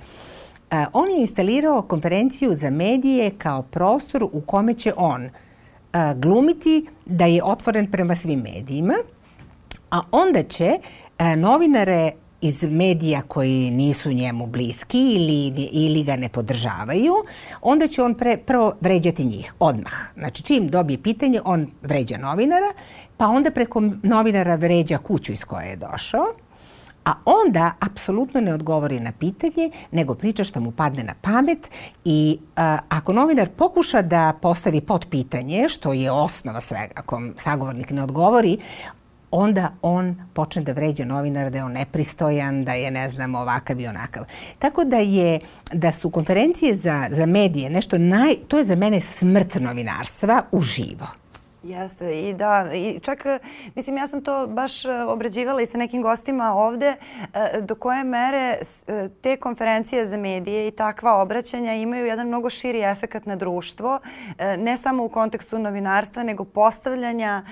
[0.72, 6.86] uh, on je instalirao konferenciju za medije kao prostor u kome će on uh, glumiti
[7.06, 8.94] da je otvoren prema svim medijima,
[9.90, 16.28] a onda će uh, novinare iz medija koji nisu njemu bliski ili, ili ga ne
[16.28, 17.14] podržavaju,
[17.62, 19.92] onda će on pre, prvo vređati njih odmah.
[20.14, 22.72] Znači čim dobije pitanje, on vređa novinara,
[23.16, 26.26] pa onda preko novinara vređa kuću iz koje je došao,
[27.04, 31.70] a onda apsolutno ne odgovori na pitanje, nego priča što mu padne na pamet
[32.04, 37.90] i a, ako novinar pokuša da postavi pod pitanje, što je osnova svega, ako sagovornik
[37.90, 38.58] ne odgovori,
[39.30, 43.80] onda on počne da vređa novinara da je on nepristojan, da je ne znam ovakav
[43.80, 44.24] i onakav.
[44.58, 45.40] Tako da je
[45.72, 51.06] da su konferencije za, za medije nešto naj, to je za mene smrt novinarstva uživo.
[51.68, 53.26] Jeste i da, i čak,
[53.74, 56.96] mislim, ja sam to baš e, obrađivala i sa nekim gostima ovde,
[57.34, 62.50] e, do koje mere e, te konferencije za medije i takva obraćanja imaju jedan mnogo
[62.50, 64.00] širi efekat na društvo,
[64.58, 67.42] ne samo u kontekstu novinarstva, nego postavljanja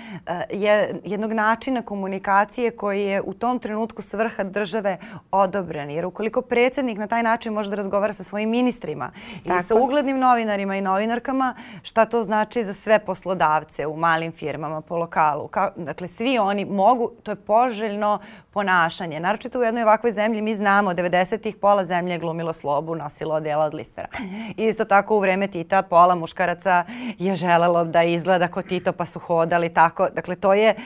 [1.05, 4.99] jednog načina komunikacije koji je u tom trenutku svrha države
[5.31, 5.91] odobren.
[5.91, 9.11] Jer ukoliko predsednik na taj način može da razgovara sa svojim ministrima
[9.45, 9.61] Tako.
[9.61, 14.81] i sa uglednim novinarima i novinarkama, šta to znači za sve poslodavce u malim firmama
[14.81, 15.49] po lokalu.
[15.49, 18.19] Ka, dakle, svi oni mogu, to je poželjno
[18.57, 19.21] ponašanje.
[19.21, 23.65] Naročito u jednoj ovakvoj zemlji mi znamo 90-ih pola zemlje je glumilo slobu, nosilo odela
[23.65, 24.09] od listera.
[24.57, 26.85] Isto tako u vreme Tita pola muškaraca
[27.19, 30.09] je želelo da izgleda kao Tito pa su hodali tako.
[30.15, 30.77] Dakle, to je e,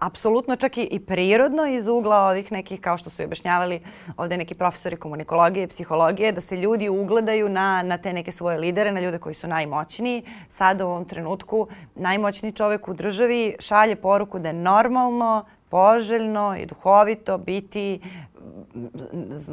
[0.00, 3.80] apsolutno čak i, i prirodno iz ugla ovih nekih, kao što su i objašnjavali
[4.16, 8.92] ovde neki profesori komunikologije psihologije, da se ljudi ugledaju na, na te neke svoje lidere,
[8.92, 10.22] na ljude koji su najmoćniji.
[10.48, 11.68] Sada u ovom trenutku
[12.14, 18.00] najmoćniji čovek u državi šalje poruku da je normalno poželjno i duhovito biti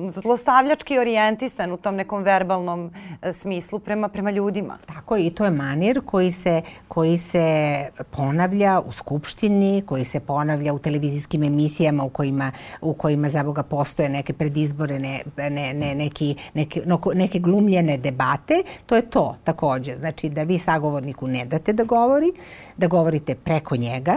[0.10, 4.77] zlostavljački orijentisan u tom nekom verbalnom e, smislu prema, prema ljudima.
[4.86, 10.73] Tako i to je manir koji se, koji se ponavlja u Skupštini, koji se ponavlja
[10.73, 15.95] u televizijskim emisijama u kojima, u kojima za Boga postoje neke predizbore, ne, ne, ne,
[15.95, 16.81] neki, neke,
[17.13, 18.63] neke glumljene debate.
[18.86, 19.97] To je to takođe.
[19.97, 22.31] Znači da vi sagovorniku ne date da govori,
[22.77, 24.15] da govorite preko njega,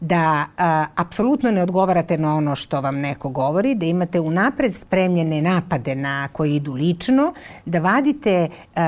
[0.00, 4.74] da a, apsolutno ne odgovarate na ono što vam neko govori, da imate imate unapred
[4.74, 7.32] spremljene napade na koji idu lično,
[7.66, 8.80] da vadite uh,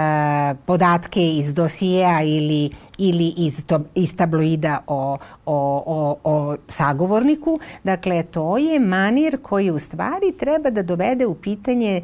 [0.66, 7.60] podatke iz dosijeja ili, ili iz, to, iz tabloida o, o, o, o sagovorniku.
[7.84, 12.02] Dakle, to je manir koji u stvari treba da dovede u pitanje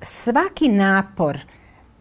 [0.00, 1.38] svaki napor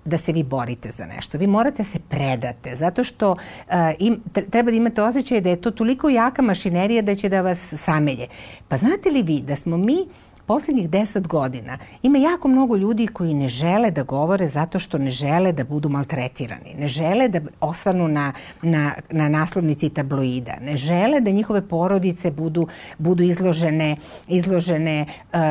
[0.06, 1.38] da se vi borite za nešto.
[1.38, 5.72] Vi morate se predate, zato što uh, im, treba da imate osjećaj da je to
[5.72, 8.28] toliko jaka mašinerija da će da vas samelje.
[8.68, 9.98] Pa znate li vi da smo mi
[10.46, 15.12] poslednjih deset godina ima jako mnogo ljudi koji ne žele da govore zato što ne
[15.12, 21.22] žele da budu maltretirani, ne žele da osvanu na, na, na naslovnici tabloida, ne žele
[21.22, 23.96] da njihove porodice budu, budu izložene,
[24.28, 25.06] izložene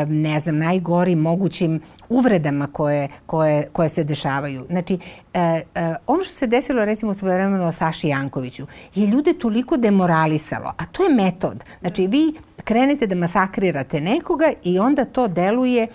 [0.08, 4.66] ne znam, najgorim mogućim uvredama koje, koje, koje se dešavaju.
[4.70, 4.98] Znači,
[5.34, 5.40] e,
[5.74, 11.02] e, ono što se desilo recimo svojevremeno Saši Jankoviću je ljude toliko demoralisalo, a to
[11.02, 11.64] je metod.
[11.80, 15.86] Znači, vi krenete da masakrirate nekoga i onda to deluje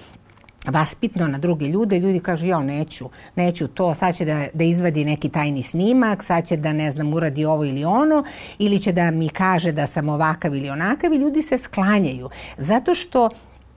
[0.65, 5.05] vaspitno na druge ljude, ljudi kažu ja neću, neću to, sad će da, da izvadi
[5.05, 8.23] neki tajni snimak, sad će da ne znam uradi ovo ili ono,
[8.59, 12.29] ili će da mi kaže da sam ovakav ili onakav i ljudi se sklanjaju.
[12.57, 13.29] Zato što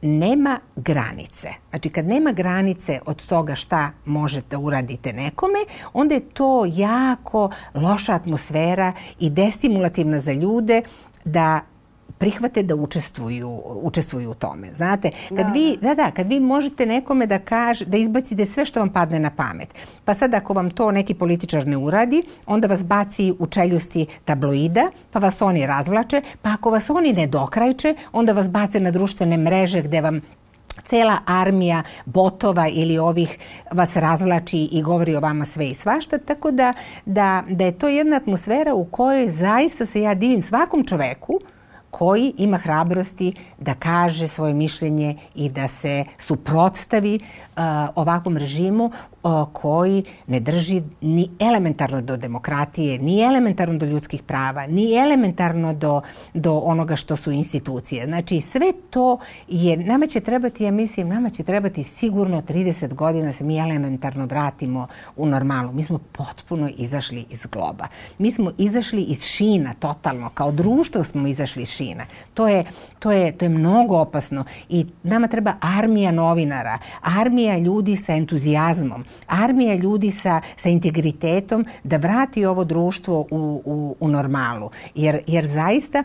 [0.03, 1.48] nema granice.
[1.70, 5.59] Znači kad nema granice od toga šta možete uradite nekome,
[5.92, 10.83] onda je to jako loša atmosfera i destimulativna za ljude
[11.25, 11.61] da
[12.22, 14.74] prihvate da učestvuju, učestvuju u tome.
[14.74, 15.88] Znate, kad da, vi, da.
[15.88, 19.30] da, da, kad vi možete nekome da kaže, da izbacite sve što vam padne na
[19.30, 19.74] pamet.
[20.04, 24.90] Pa sad ako vam to neki političar ne uradi, onda vas baci u čeljusti tabloida,
[25.11, 29.37] pa vas oni razvlače, pa ako vas oni ne dokrajče, onda vas bace na društvene
[29.38, 30.20] mreže gde vam
[30.85, 33.38] cela armija botova ili ovih
[33.72, 36.72] vas razvlači i govori o vama sve i svašta, tako da,
[37.06, 41.40] da, da je to jedna atmosfera u kojoj zaista se ja divim svakom čoveku
[41.92, 47.62] koji ima hrabrosti da kaže svoje mišljenje i da se suprotstavi uh,
[47.94, 48.90] ovakvom režimu
[49.52, 56.00] koji ne drži ni elementarno do demokratije, ni elementarno do ljudskih prava, ni elementarno do,
[56.35, 58.04] do onoga što su institucije.
[58.04, 63.26] Znači sve to je, nama će trebati, ja mislim, nama će trebati sigurno 30 godina
[63.26, 65.72] da se mi elementarno vratimo u normalu.
[65.72, 67.87] Mi smo potpuno izašli iz globa.
[68.18, 72.04] Mi smo izašli iz šina totalno, kao društvo smo izašli iz šina.
[72.35, 72.64] To je,
[72.98, 79.04] to je, to je mnogo opasno i nama treba armija novinara, armija ljudi sa entuzijazmom,
[79.27, 84.70] armija ljudi sa, sa integritetom da vrati ovo društvo u, u, u normalu.
[84.94, 86.05] Jer, jer zaista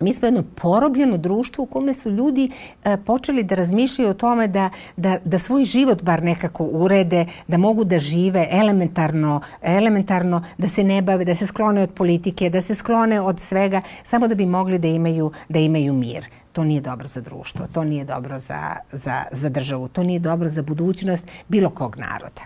[0.00, 2.50] mi smo jedno porobljeno društvo u kome su ljudi
[2.84, 7.58] e, počeli da razmišljaju o tome da, da, da svoj život bar nekako urede, da
[7.58, 12.62] mogu da žive elementarno, elementarno, da se ne bave, da se sklone od politike, da
[12.62, 16.28] se sklone od svega, samo da bi mogli da imaju, da imaju mir.
[16.52, 20.48] To nije dobro za društvo, to nije dobro za, za, za državu, to nije dobro
[20.48, 22.42] za budućnost bilo kog naroda.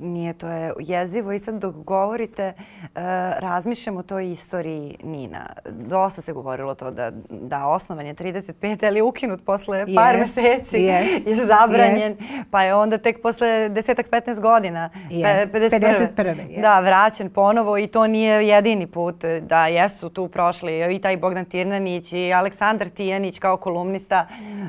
[0.00, 2.90] Nije, to je jezivo i sad dok govorite uh,
[3.38, 5.46] razmišljam o toj istoriji Nina.
[5.70, 8.86] Dosta se govorilo to da, da osnovan je 35.
[8.86, 9.94] ali je ukinut posle yes.
[9.94, 11.28] par meseci yes.
[11.28, 12.44] je zabranjen yes.
[12.50, 15.50] pa je onda tek posle desetak 15 godina yes.
[15.52, 16.08] 51.
[16.16, 16.34] 51.
[16.48, 16.60] Yes.
[16.60, 21.44] Da, vraćen ponovo i to nije jedini put da jesu tu prošli i taj Bogdan
[21.44, 24.68] Tirnanić i Aleksandar Tijanić kao kolumnista uh,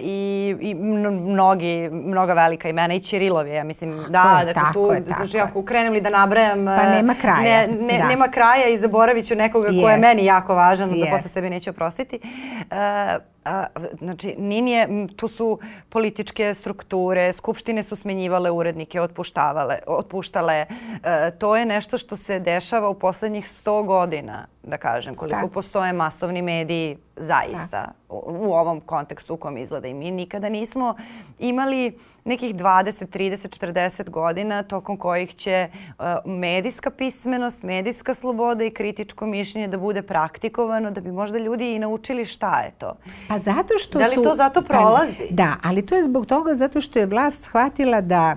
[0.00, 4.72] i, i mnogi, mnoga velika imena i Čirilov je, ja mislim, da, Da, dakle, tako
[4.72, 6.64] tu, je, tako znači, ako krenuli li da nabrajam...
[6.64, 7.42] Pa eh, nema kraja.
[7.42, 8.08] Ne, ne, da.
[8.08, 9.82] Nema kraja i zaboravit ću nekoga yes.
[9.82, 11.04] ko je meni jako važan, yes.
[11.04, 12.20] da posle sebe neću oprostiti.
[12.22, 13.66] Uh, a,
[13.98, 20.66] znači, nije, tu su političke strukture, skupštine su smenjivale urednike, otpuštavale, otpuštale.
[21.02, 25.52] E, to je nešto što se dešava u poslednjih 100 godina, da kažem, koliko tak.
[25.52, 29.88] postoje masovni mediji zaista u, u ovom kontekstu u kom izgleda.
[29.88, 30.94] I mi nikada nismo
[31.38, 38.70] imali nekih 20, 30, 40 godina tokom kojih će uh, medijska pismenost, medijska sloboda i
[38.70, 42.96] kritičko mišljenje da bude praktikovano, da bi možda ljudi i naučili šta je to.
[43.28, 45.26] Pa zato što Da li su, to zato prolazi?
[45.28, 48.36] Pa, da, ali to je zbog toga zato što je vlast shvatila da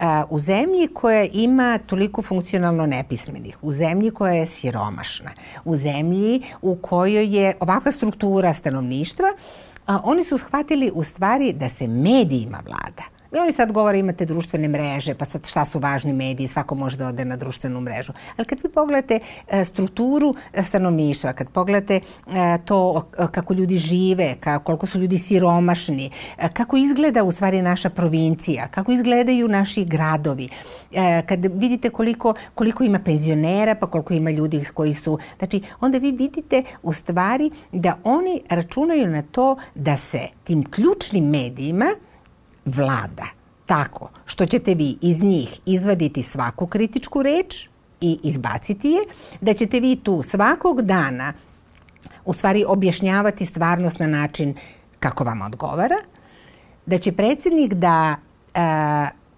[0.00, 5.30] a, u zemlji koja ima toliko funkcionalno nepismenih, u zemlji koja je siromašna,
[5.64, 9.28] u zemlji u kojoj je ovakva struktura stanovništva,
[9.86, 14.26] a, oni su shvatili u stvari da se medijima vlada I oni sad govore imate
[14.26, 18.12] društvene mreže, pa sad šta su važni mediji, svako može da ode na društvenu mrežu.
[18.36, 24.34] Ali kad vi pogledate e, strukturu e, stanovništva, kad pogledate e, to kako ljudi žive,
[24.64, 26.10] koliko su ljudi siromašni,
[26.52, 30.48] kako izgleda u stvari naša provincija, kako izgledaju naši gradovi,
[31.26, 36.12] kad vidite koliko, koliko ima penzionera, pa koliko ima ljudi koji su, znači onda vi
[36.12, 41.86] vidite u stvari da oni računaju na to da se tim ključnim medijima
[42.64, 43.26] vlada.
[43.66, 47.68] Tako što ćete vi iz njih izvaditi svaku kritičku reč
[48.00, 49.00] i izbaciti je,
[49.40, 51.32] da ćete vi tu svakog dana
[52.24, 54.54] u stvari objašnjavati stvarnost na način
[54.98, 55.96] kako vam odgovara,
[56.86, 58.16] da će predsednik da
[58.54, 58.60] e,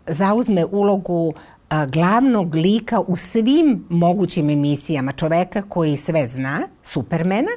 [0.06, 1.34] zauzme ulogu
[1.68, 7.50] a, glavnog lika u svim mogućim emisijama čoveka koji sve zna, supermena,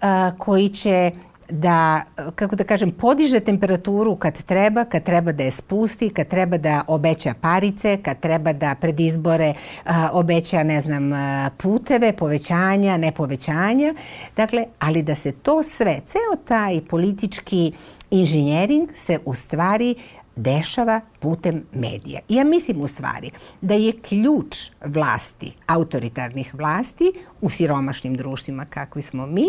[0.00, 1.10] a, koji će
[1.50, 2.02] da,
[2.34, 6.84] kako da kažem, podiže temperaturu kad treba, kad treba da je spusti, kad treba da
[6.86, 11.10] obeća parice, kad treba da pred izbore a, obeća, ne znam,
[11.56, 13.94] puteve, povećanja, ne povećanja.
[14.36, 17.72] Dakle, ali da se to sve, ceo taj politički
[18.10, 19.94] inženjering se u stvari
[20.36, 22.20] dešava putem medija.
[22.28, 29.26] Ja mislim u stvari da je ključ vlasti, autoritarnih vlasti u siromašnim društvima kakvi smo
[29.26, 29.46] mi,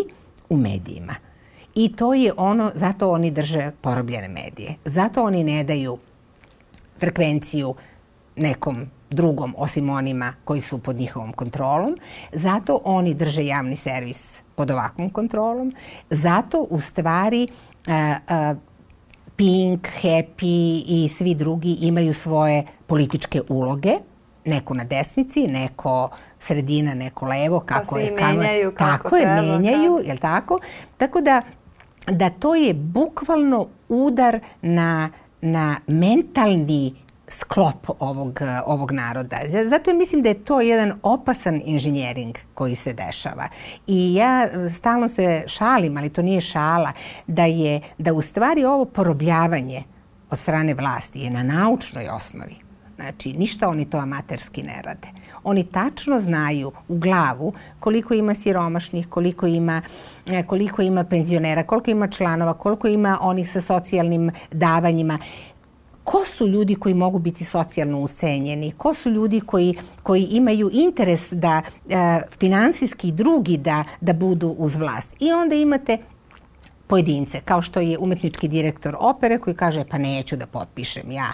[0.50, 1.31] u medijima
[1.76, 4.76] I to je ono, zato oni drže porobljene medije.
[4.86, 5.98] Zato oni ne daju
[7.00, 7.76] frekvenciju
[8.36, 11.98] nekom drugom osim onima koji su pod njihovom kontrolom.
[12.34, 15.74] Zato oni drže javni servis pod ovakvom kontrolom.
[16.10, 17.48] Zato u stvari
[17.88, 18.56] a, e,
[19.36, 23.92] Pink, Happy i svi drugi imaju svoje političke uloge
[24.46, 29.32] neko na desnici, neko sredina, neko levo, pa kako pa je menjaju kako tako treba,
[29.32, 30.06] je menjaju, kad...
[30.06, 30.60] je tako?
[30.98, 31.42] Tako da
[32.12, 35.10] da to je bukvalno udar na
[35.42, 36.96] na mentalni
[37.28, 39.38] sklop ovog, ovog naroda.
[39.70, 43.48] Zato mislim da je to jedan opasan inženjering koji se dešava.
[43.88, 46.92] I ja stalno se šalim, ali to nije šala,
[47.28, 49.84] da je da u stvari ovo porobljavanje
[50.30, 52.71] od strane vlasti je na naučnoj osnovi.
[53.02, 55.08] Znači, ništa oni to amaterski ne rade.
[55.44, 59.82] Oni tačno znaju u glavu koliko ima siromašnih, koliko ima,
[60.48, 65.20] koliko ima penzionera, koliko ima članova, koliko ima onih sa socijalnim davanjima
[66.04, 71.34] ko su ljudi koji mogu biti socijalno ucenjeni, ko su ljudi koji, koji imaju interes
[71.34, 75.16] da e, finansijski drugi da, da budu uz vlast.
[75.20, 75.98] I onda imate
[76.92, 81.30] pojedince, kao što je umetnički direktor opere koji kaže pa neću da potpišem ja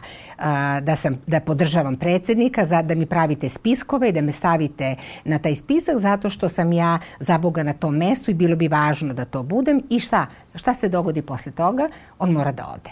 [0.81, 4.95] da sam da podržavam predsednika za da mi pravite spiskove i da me stavite
[5.25, 8.67] na taj spisak zato što sam ja za Boga na tom mestu i bilo bi
[8.67, 9.81] važno da to budem.
[9.89, 10.25] I šta?
[10.55, 11.89] Šta se dogodi posle toga?
[12.19, 12.91] On mora da ode.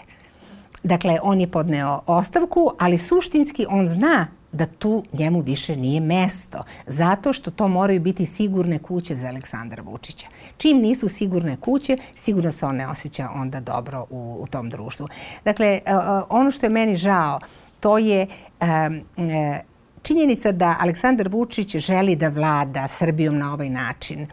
[0.82, 4.26] Dakle, on je podneo ostavku, ali suštinski on zna
[4.56, 9.82] da tu njemu više nije mesto, zato što to moraju biti sigurne kuće za Aleksandra
[9.82, 10.26] Vučića.
[10.56, 15.08] Čim nisu sigurne kuće, sigurno se on ne osjeća onda dobro u, u tom društvu.
[15.44, 15.94] Dakle, e, e,
[16.28, 17.40] ono što je meni žao,
[17.80, 18.26] to je
[18.60, 19.00] um,
[20.02, 24.26] činjenica da Aleksandar Vučić želi da vlada Srbijom na ovaj način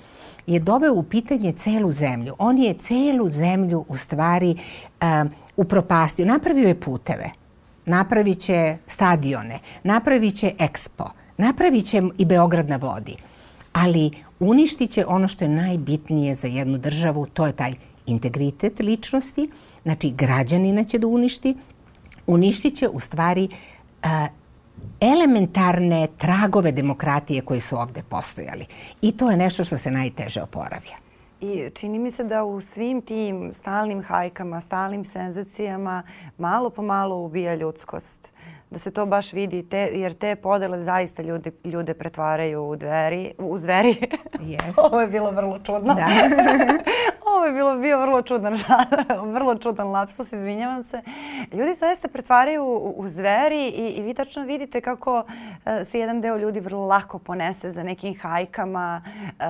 [0.47, 2.36] je doveo u pitanje celu zemlju.
[2.38, 6.26] On je celu zemlju u stvari um, upropastio.
[6.26, 7.30] Napravio je puteve,
[7.86, 13.15] napravit će stadione, napravit će ekspo, napravit i Beograd na vodi.
[13.73, 17.73] Ali uništit će ono što je najbitnije za jednu državu, to je taj
[18.05, 19.49] integritet ličnosti,
[19.84, 21.55] znači građanina će da uništi,
[22.27, 23.47] uništit će u stvari
[24.03, 24.09] uh,
[24.99, 28.65] elementarne tragove demokratije koji su ovde postojali.
[29.01, 31.02] I to je nešto što se najteže oporavlja.
[31.43, 36.03] I čini mi se da u svim tim stalnim hajkama, stalnim senzacijama
[36.37, 38.31] malo po malo ubija ljudskost.
[38.69, 43.33] Da se to baš vidi, te, jer te podele zaista ljude, ljude pretvaraju u, dveri,
[43.37, 43.95] u zveri.
[44.33, 44.73] Yes.
[44.85, 45.93] Ovo je bilo vrlo čudno.
[45.93, 46.07] Da.
[47.43, 48.59] Ovo je bilo, bio vrlo čudan,
[49.35, 51.01] vrlo čudan lapsus, izvinjavam se.
[51.51, 56.21] Ljudi zaista pretvaraju u, u zveri i, i vi tačno vidite kako uh, se jedan
[56.21, 59.45] deo ljudi vrlo lako ponese za nekim hajkama, uh,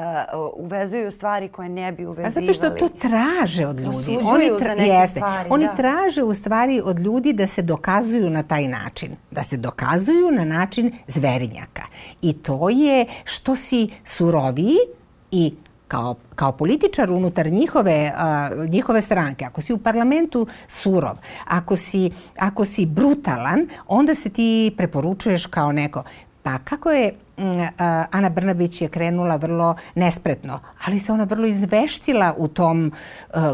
[0.56, 2.28] uvezuju stvari koje ne bi uvezivali.
[2.28, 3.98] A zato što to traže od ljudi.
[3.98, 5.20] Osuđuju Oni tra za neke jeste.
[5.20, 5.50] stvari.
[5.52, 5.76] Oni da.
[5.76, 9.16] traže u stvari od ljudi da se dokazuju na taj način.
[9.32, 11.84] Da se dokazuju na način zverinjaka.
[12.22, 14.78] I to je što si suroviji
[15.32, 15.54] i
[15.94, 22.12] kao, kao političar unutar njihove, uh, njihove stranke, ako si u parlamentu surov, ako si,
[22.38, 26.04] ako si brutalan, onda se ti preporučuješ kao neko.
[26.44, 27.14] Pa kako je
[28.12, 32.92] Ana Brnabić je krenula vrlo nespretno, ali se ona vrlo izveštila u tom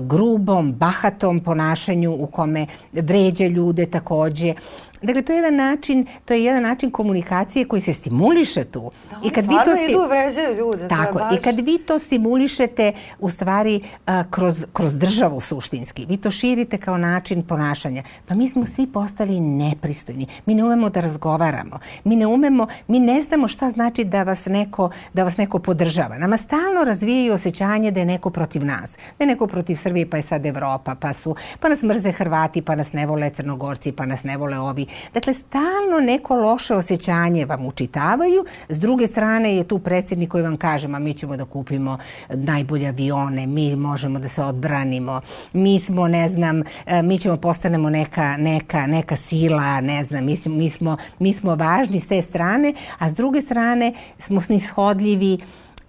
[0.02, 4.54] grubom, bahatom ponašanju u kome vređa ljude takođe.
[5.02, 8.92] Dakle, to je jedan način, to je jedan način komunikacije koji se stimuliše tu.
[9.10, 9.86] Da, I kad vi to sti...
[9.90, 10.88] idu vređaju ljude.
[10.88, 11.36] Tako, baš...
[11.36, 16.78] i kad vi to stimulišete u stvari uh, kroz, kroz državu suštinski, vi to širite
[16.78, 18.04] kao način ponašanja.
[18.28, 20.28] Pa mi smo svi postali nepristojni.
[20.46, 21.80] Mi ne umemo da razgovaramo.
[22.04, 26.18] Mi ne umemo, mi ne znamo šta znači da vas neko, da vas neko podržava.
[26.18, 28.98] Nama stalno razvijaju osjećanje da je neko protiv nas.
[29.18, 32.62] Da je neko protiv Srbije pa je sad Evropa, pa su, pa nas mrze Hrvati,
[32.62, 34.89] pa nas ne vole Crnogorci, pa nas ne vole ovi.
[35.14, 38.46] Dakle, stalno neko loše osjećanje vam učitavaju.
[38.70, 41.98] S druge strane je tu predsjednik koji vam kaže, ma mi ćemo da kupimo
[42.30, 45.22] najbolje avione, mi možemo da se odbranimo,
[45.54, 50.36] mi smo, ne znam, e, mi ćemo postanemo neka, neka, neka sila, ne znam, mi
[50.36, 55.38] smo, mi smo, mi smo važni s te strane, a s druge strane smo snishodljivi,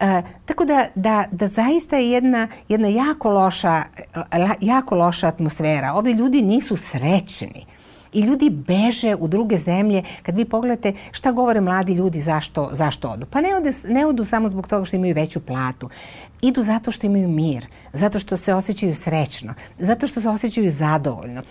[0.00, 3.82] E, tako da, da, da zaista je jedna, jedna jako, loša,
[4.60, 5.92] jako loša atmosfera.
[5.92, 7.66] Ovde ljudi nisu srećni.
[8.12, 10.02] I ljudi beže u druge zemlje.
[10.22, 13.26] Kad vi pogledate šta govore mladi ljudi zašto, zašto odu.
[13.26, 15.88] Pa ne, ode, ne odu samo zbog toga što imaju veću platu.
[16.42, 21.42] Idu zato što imaju mir, zato što se osjećaju srećno, zato što se osjećaju zadovoljno.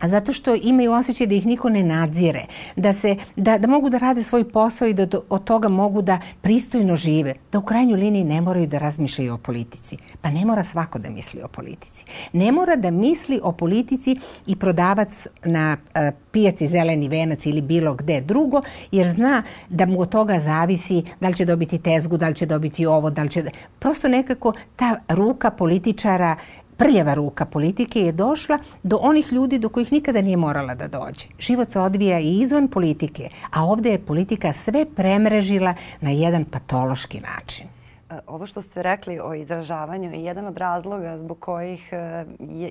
[0.00, 2.44] A zato što imaju osjećaj da ih niko ne nadzire,
[2.76, 6.02] da, se, da, da mogu da rade svoj posao i da do, od toga mogu
[6.02, 9.96] da pristojno žive, da u krajnjoj liniji ne moraju da razmišljaju o politici.
[10.20, 12.04] Pa ne mora svako da misli o politici.
[12.32, 17.94] Ne mora da misli o politici i prodavac na uh, pijaci zeleni venac ili bilo
[17.94, 22.28] gde drugo, jer zna da mu od toga zavisi da li će dobiti tezgu, da
[22.28, 23.44] li će dobiti ovo, da li će...
[23.78, 26.36] Prosto nekako ta ruka političara
[26.80, 31.26] prljava ruka politike je došla do onih ljudi do kojih nikada nije morala da dođe.
[31.38, 37.20] Život se odvija i izvan politike, a ovde je politika sve premrežila na jedan patološki
[37.20, 37.66] način.
[38.10, 42.24] E, ovo što ste rekli o izražavanju je jedan od razloga zbog kojih e,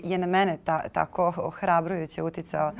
[0.03, 2.71] je, na mene ta, tako ohrabrujuće uticao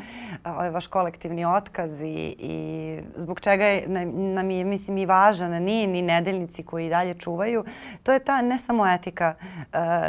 [0.46, 5.64] e, ovaj vaš kolektivni otkaz i, i zbog čega je, nam je mislim i važan
[5.64, 7.64] ni ni nedeljnici koji dalje čuvaju.
[8.04, 9.36] To je ta ne samo etika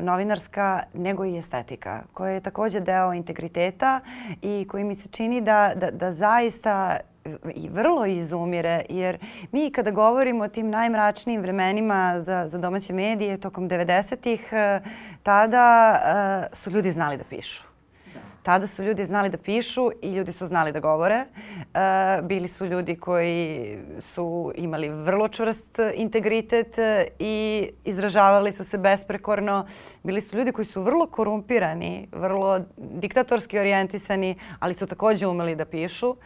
[0.00, 4.00] novinarska nego i estetika koja je takođe deo integriteta
[4.42, 6.96] i koji mi se čini da, da, da zaista
[7.54, 9.18] i vrlo izumire jer
[9.52, 14.80] mi kada govorimo o tim najmračnijim vremenima za, za domaće medije tokom 90-ih, eh,
[15.22, 16.00] tada
[16.50, 17.62] uh, su ljudi znali da pišu.
[18.14, 18.20] Da.
[18.42, 21.24] Tada su ljudi znali da pišu i ljudi su znali da govore.
[21.24, 26.74] Uh, bili su ljudi koji su imali vrlo čvrst integritet
[27.18, 29.66] i izražavali su se besprekorno.
[30.02, 35.64] Bili su ljudi koji su vrlo korumpirani, vrlo diktatorski orijentisani, ali su takođe umeli da
[35.64, 36.10] pišu.
[36.10, 36.16] Uh,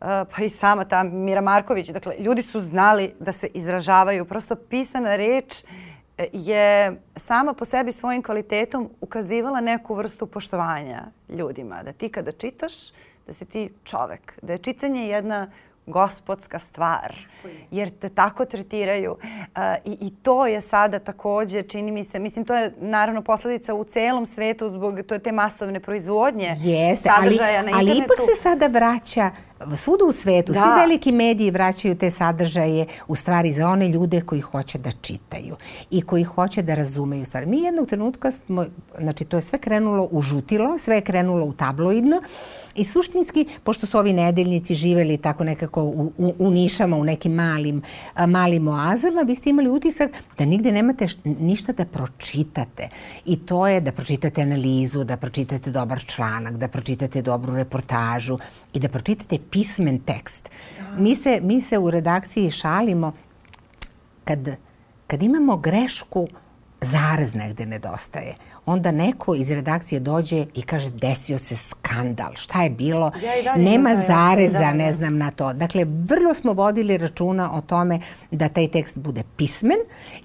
[0.00, 1.88] pa i sama ta Mira Marković.
[1.88, 4.24] Dakle, ljudi su znali da se izražavaju.
[4.24, 5.64] Prosto pisana reč
[6.18, 11.82] e, je sama po sebi svojim kvalitetom ukazivala neku vrstu poštovanja ljudima.
[11.82, 12.72] Da ti kada čitaš,
[13.26, 14.38] da si ti čovek.
[14.42, 15.50] Da je čitanje jedna
[15.86, 17.14] gospodska stvar,
[17.70, 19.12] jer te tako tretiraju.
[19.12, 23.74] Uh, i, I to je sada takođe, čini mi se, mislim, to je naravno posledica
[23.74, 27.90] u celom svetu zbog to je te masovne proizvodnje Jeste, sadržaja ali, na internetu.
[27.90, 29.30] Ali ipak se sada vraća
[29.76, 30.60] svuda u svetu, da.
[30.60, 35.56] svi veliki mediji vraćaju te sadržaje u stvari za one ljude koji hoće da čitaju
[35.90, 37.46] i koji hoće da razumeju stvari.
[37.46, 38.66] Mi jednog trenutka smo,
[38.98, 42.22] znači to je sve krenulo u žutilo, sve je krenulo u tabloidno
[42.74, 47.29] i suštinski, pošto su ovi nedeljnici živeli tako nekako u, u, u nišama, u nekim
[47.34, 47.82] malim,
[48.14, 52.88] a, malim oazama, vi ste imali utisak da nigde nemate ništa da pročitate.
[53.24, 58.38] I to je da pročitate analizu, da pročitate dobar članak, da pročitate dobru reportažu
[58.72, 60.50] i da pročitate pismen tekst.
[60.78, 61.02] Da.
[61.02, 63.12] Mi, se, mi se u redakciji šalimo
[64.24, 64.48] kad,
[65.06, 66.26] kad imamo grešku
[66.80, 68.34] zarez negde nedostaje.
[68.66, 72.32] Onda neko iz redakcije dođe i kaže desio se skandal.
[72.34, 73.12] Šta je bilo?
[73.44, 75.52] Ja Nema zareza, da, ne znam na to.
[75.52, 78.00] Dakle, vrlo smo vodili računa o tome
[78.30, 79.78] da taj tekst bude pismen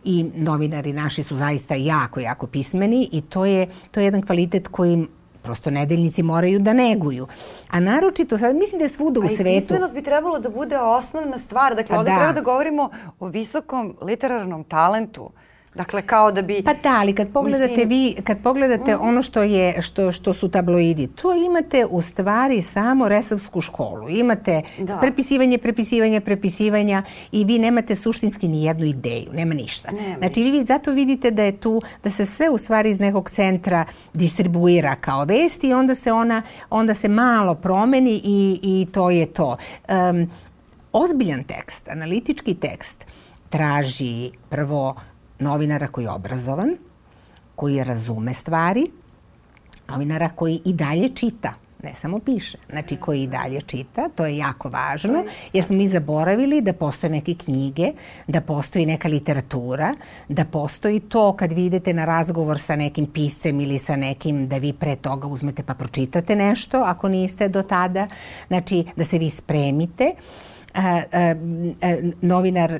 [0.03, 4.67] i novinari naši su zaista jako, jako pismeni i to je, to je jedan kvalitet
[4.67, 5.07] kojim
[5.45, 7.27] prosto nedeljnici moraju da neguju.
[7.69, 9.73] A naročito, sad mislim da je svuda u svetu...
[9.73, 11.75] A bi trebalo da bude osnovna stvar.
[11.75, 12.17] Dakle, pa ovde da.
[12.17, 12.89] treba da govorimo
[13.19, 15.31] o visokom literarnom talentu.
[15.75, 16.63] Dakle, kao da bi...
[16.63, 17.89] Pa da, ali kad pogledate mislim...
[17.89, 18.99] vi, kad pogledate mm.
[19.01, 24.09] ono što je, što, što su tabloidi, to imate u stvari samo resavsku školu.
[24.09, 24.97] Imate da.
[25.01, 29.91] prepisivanje, prepisivanje, prepisivanja i vi nemate suštinski ni jednu ideju, nema ništa.
[29.91, 33.29] Nema znači, vi zato vidite da je tu, da se sve u stvari iz nekog
[33.29, 39.09] centra distribuira kao vest i onda se ona, onda se malo promeni i, i to
[39.09, 39.57] je to.
[39.89, 40.31] Um,
[40.93, 43.05] ozbiljan tekst, analitički tekst,
[43.49, 44.95] traži prvo
[45.39, 46.77] novinara koji je obrazovan,
[47.55, 48.91] koji razume stvari,
[49.89, 54.37] novinara koji i dalje čita, ne samo piše, znači koji i dalje čita, to je
[54.37, 55.23] jako važno,
[55.53, 57.91] jer smo mi zaboravili da postoje neke knjige,
[58.27, 59.93] da postoji neka literatura,
[60.29, 64.57] da postoji to kad vi idete na razgovor sa nekim piscem ili sa nekim da
[64.57, 68.07] vi pre toga uzmete pa pročitate nešto, ako niste do tada,
[68.47, 70.11] znači da se vi spremite.
[70.75, 72.79] Uh, uh, novinar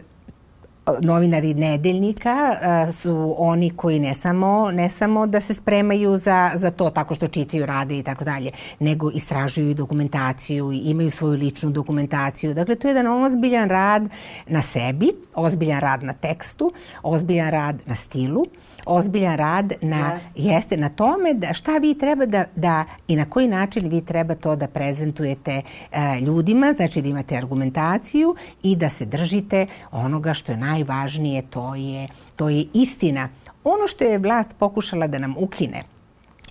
[1.02, 2.58] novinari nedeljnika
[2.92, 7.28] su oni koji ne samo, ne samo da se spremaju za, za to tako što
[7.28, 12.54] čitaju, rade i tako dalje, nego istražuju dokumentaciju i imaju svoju ličnu dokumentaciju.
[12.54, 14.10] Dakle, to je jedan ozbiljan rad
[14.48, 16.72] na sebi, ozbiljan rad na tekstu,
[17.04, 18.46] ozbiljan rad na stilu,
[18.86, 20.22] ozbiljan rad na, yes.
[20.36, 24.36] jeste na tome da šta vi treba da, da i na koji način vi treba
[24.36, 25.62] to da prezentujete
[25.92, 31.76] e, ljudima, znači da imate argumentaciju i da se držite onoga što je najvažnije, to
[31.76, 33.30] je, to je istina.
[33.64, 35.84] Ono što je vlast pokušala da nam ukine,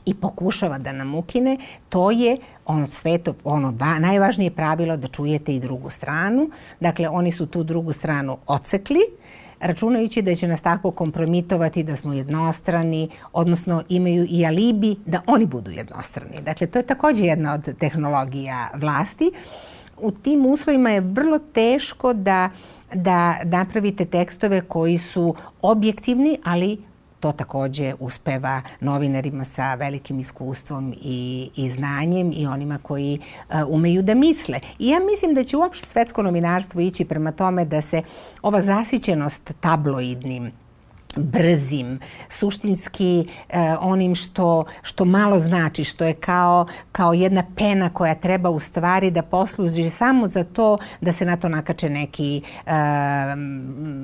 [0.06, 1.56] i pokušava da nam ukine,
[1.88, 6.50] to je ono sveto, ono ba, najvažnije pravilo da čujete i drugu stranu.
[6.80, 9.00] Dakle, oni su tu drugu stranu ocekli
[9.60, 15.46] računajući da će nas tako kompromitovati da smo jednostrani, odnosno imaju i alibi da oni
[15.46, 16.40] budu jednostrani.
[16.44, 19.30] Dakle, to je takođe jedna od tehnologija vlasti.
[19.98, 22.50] U tim uslovima je vrlo teško da,
[22.94, 26.78] da napravite tekstove koji su objektivni, ali
[27.24, 34.02] to takođe uspeva novinarima sa velikim iskustvom i, i znanjem i onima koji uh, umeju
[34.02, 34.60] da misle.
[34.78, 38.02] I ja mislim da će uopšte svetsko novinarstvo ići prema tome da se
[38.42, 40.63] ova zasićenost tabloidnim
[41.16, 48.14] brzim, suštinski e, onim što, što malo znači, što je kao, kao jedna pena koja
[48.14, 52.70] treba u stvari da posluži samo za to da se na to nakače neki e,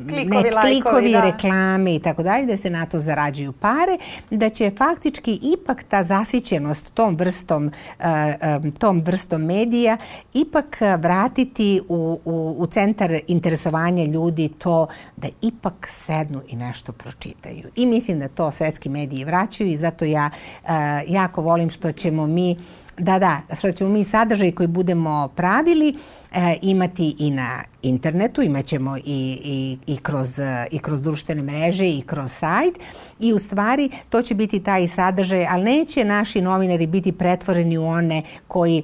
[0.09, 1.21] klikovi, ne, klikovi da.
[1.21, 3.99] reklame i tako dalje, da se na to zarađuju pare,
[4.31, 8.05] da će faktički ipak ta zasićenost tom vrstom, e,
[8.41, 9.97] e, tom vrstom medija
[10.35, 14.87] ipak vratiti u, u, u centar interesovanja ljudi to
[15.17, 17.71] da ipak sednu i nešto pročitaju.
[17.77, 20.31] I mislim da to svetski mediji vraćaju i zato ja
[20.63, 20.71] uh,
[21.09, 22.57] jako volim što ćemo mi
[23.01, 25.95] Da, da, što ćemo mi sadržaj koji budemo pravili
[26.33, 30.39] e, imati i na internetu, imaćemo i, i, i, kroz,
[30.71, 32.75] i kroz društvene mreže i kroz sajt
[33.21, 37.87] i u stvari to će biti taj sadržaj, ali neće naši novinari biti pretvoreni u
[37.87, 38.83] one koji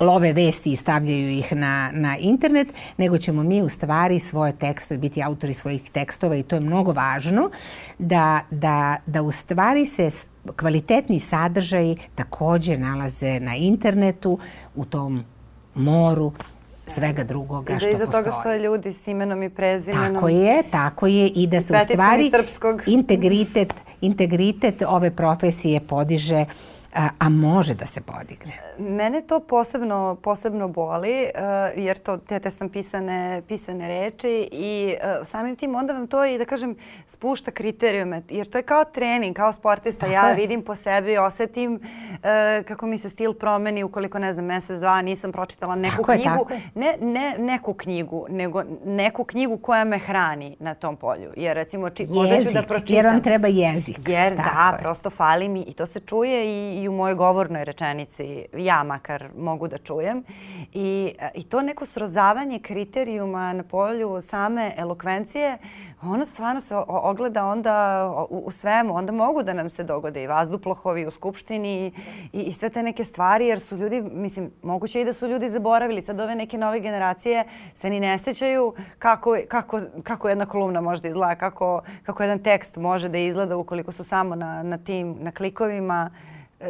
[0.00, 4.98] love vesti i stavljaju ih na, na internet, nego ćemo mi u stvari svoje tekstove,
[4.98, 7.50] biti autori svojih tekstova i to je mnogo važno,
[7.98, 10.10] da, da, da u stvari se
[10.56, 14.38] kvalitetni sadržaji takođe nalaze na internetu
[14.76, 15.24] u tom
[15.74, 16.32] moru
[16.86, 17.94] svega drugoga što postoji.
[17.94, 20.14] I da iza toga stoje ljudi s imenom i prezimenom.
[20.14, 22.30] Tako je, tako je i da se u stvari
[22.86, 26.77] integritet, integritet ove profesije podiže uh,
[27.18, 28.52] a, može da se podigne.
[28.78, 34.94] Mene to posebno, posebno boli, uh, jer to, te, te sam pisane, pisane reči i
[35.20, 36.76] uh, samim tim onda vam to i da kažem
[37.06, 40.00] spušta kriterijume, jer to je kao trening, kao sportista.
[40.00, 40.34] Tako ja je.
[40.34, 41.80] vidim po sebi, osetim uh,
[42.68, 46.46] kako mi se stil promeni ukoliko, ne znam, mesec, dva nisam pročitala neku tako knjigu.
[46.50, 46.62] Je, je.
[46.74, 51.32] Ne, ne neku knjigu, nego neku knjigu koja me hrani na tom polju.
[51.36, 52.96] Jer recimo, či, možda ću da pročitam.
[52.96, 53.98] Jer vam treba jezik.
[54.06, 54.82] Jer tako da, je.
[54.82, 59.28] prosto fali mi i to se čuje i, i u mojoj govornoj rečenici, ja makar
[59.36, 60.24] mogu da čujem.
[60.72, 65.58] I, i to neko srozavanje kriterijuma na polju same elokvencije,
[66.02, 68.94] ono stvarno se ogleda onda u, u svemu.
[68.94, 71.92] Onda mogu da nam se dogode i vazduplohovi u Skupštini
[72.32, 75.48] i, i sve te neke stvari, jer su ljudi, mislim, moguće i da su ljudi
[75.48, 76.02] zaboravili.
[76.02, 81.02] Sad ove neke nove generacije se ni ne sećaju kako, kako, kako jedna kolumna može
[81.02, 85.16] da izgleda, kako, kako jedan tekst može da izgleda ukoliko su samo na, na tim,
[85.20, 86.10] na klikovima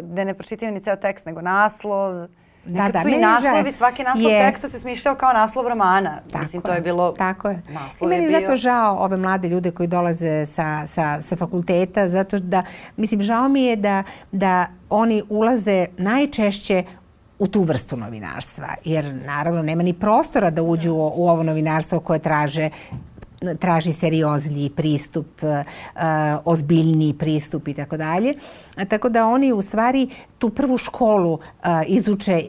[0.02, 2.14] da ne pročitaju ni ceo tekst, nego naslov.
[2.14, 2.28] Da,
[2.64, 4.38] Nekad da, su i naslovi, svaki naslov je.
[4.38, 6.20] teksta se smišljao kao naslov romana.
[6.30, 7.12] Tako Mislim, to je bilo...
[7.12, 7.62] Tako je.
[8.00, 8.40] I meni je bio...
[8.40, 12.62] zato žao ove mlade ljude koji dolaze sa, sa, sa fakulteta, zato da,
[12.96, 16.84] mislim, žao mi je da, da oni ulaze najčešće
[17.38, 18.68] u tu vrstu novinarstva.
[18.84, 22.70] Jer naravno nema ni prostora da uđu u, u ovo novinarstvo koje traže
[23.58, 25.50] traži seriozniji pristup, uh,
[26.44, 28.34] ozbiljniji pristup i tako dalje.
[28.88, 30.08] Tako da oni u stvari
[30.38, 31.40] tu prvu školu uh,
[31.86, 32.48] izuče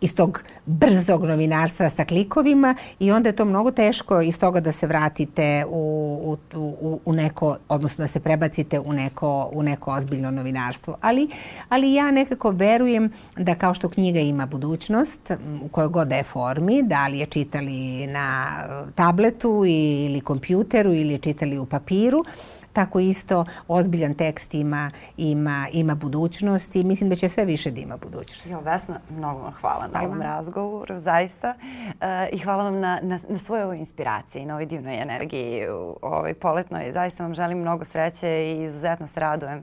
[0.00, 4.72] iz tog brzog novinarstva sa klikovima i onda je to mnogo teško iz toga da
[4.72, 10.30] se vratite u, u, u, neko, odnosno da se prebacite u neko, u neko ozbiljno
[10.30, 10.96] novinarstvo.
[11.00, 11.28] Ali,
[11.68, 15.32] ali ja nekako verujem da kao što knjiga ima budućnost,
[15.62, 18.46] u kojoj god da je formi, da li je čitali na
[18.94, 22.24] tabletu ili kompjuteru ili je čitali u papiru,
[22.72, 27.80] tako isto ozbiljan tekst ima, ima, ima budućnost i mislim da će sve više da
[27.80, 28.50] ima budućnost.
[28.50, 31.54] Jo, Vesna, mnogo vam hvala na ovom razgovoru, zaista.
[32.00, 35.96] E, I hvala vam na, na, na svojoj ovoj inspiraciji, na ovoj divnoj energiji u
[36.02, 36.92] ovoj poletnoj.
[36.92, 39.58] Zaista vam želim mnogo sreće i izuzetno se radujem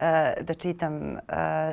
[0.00, 1.18] e, da čitam e,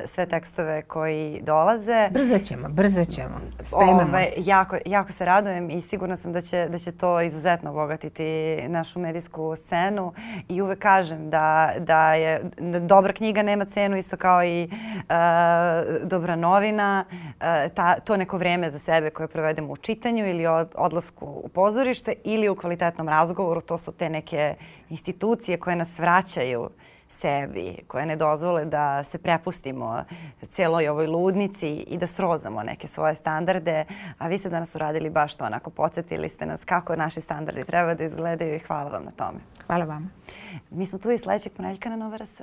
[0.06, 2.08] sve tekstove koji dolaze.
[2.10, 3.40] Brzo ćemo, brzo ćemo.
[3.62, 4.32] Spremamo Ove, se.
[4.36, 8.98] Jako, jako se radujem i sigurna sam da će, da će to izuzetno obogatiti našu
[8.98, 10.12] medijsku scenu
[10.48, 12.50] i uvek kažem da, da je
[12.86, 17.04] dobra knjiga nema cenu isto kao i uh, dobra novina.
[17.10, 21.48] Uh, ta, to neko vreme za sebe koje provedemo u čitanju ili od, odlasku u
[21.48, 23.60] pozorište ili u kvalitetnom razgovoru.
[23.60, 24.54] To su te neke
[24.90, 26.70] institucije koje nas vraćaju
[27.08, 30.04] sebi, koje ne dozvole da se prepustimo
[30.48, 33.84] celoj ovoj ludnici i da srozamo neke svoje standarde.
[34.18, 37.94] A vi ste danas uradili baš to, onako podsjetili ste nas kako naši standardi treba
[37.94, 39.38] da izgledaju i hvala vam na tome.
[39.66, 40.12] Hvala vam.
[40.70, 42.42] Mi smo tu i sledećeg ponedeljka na Nova RS.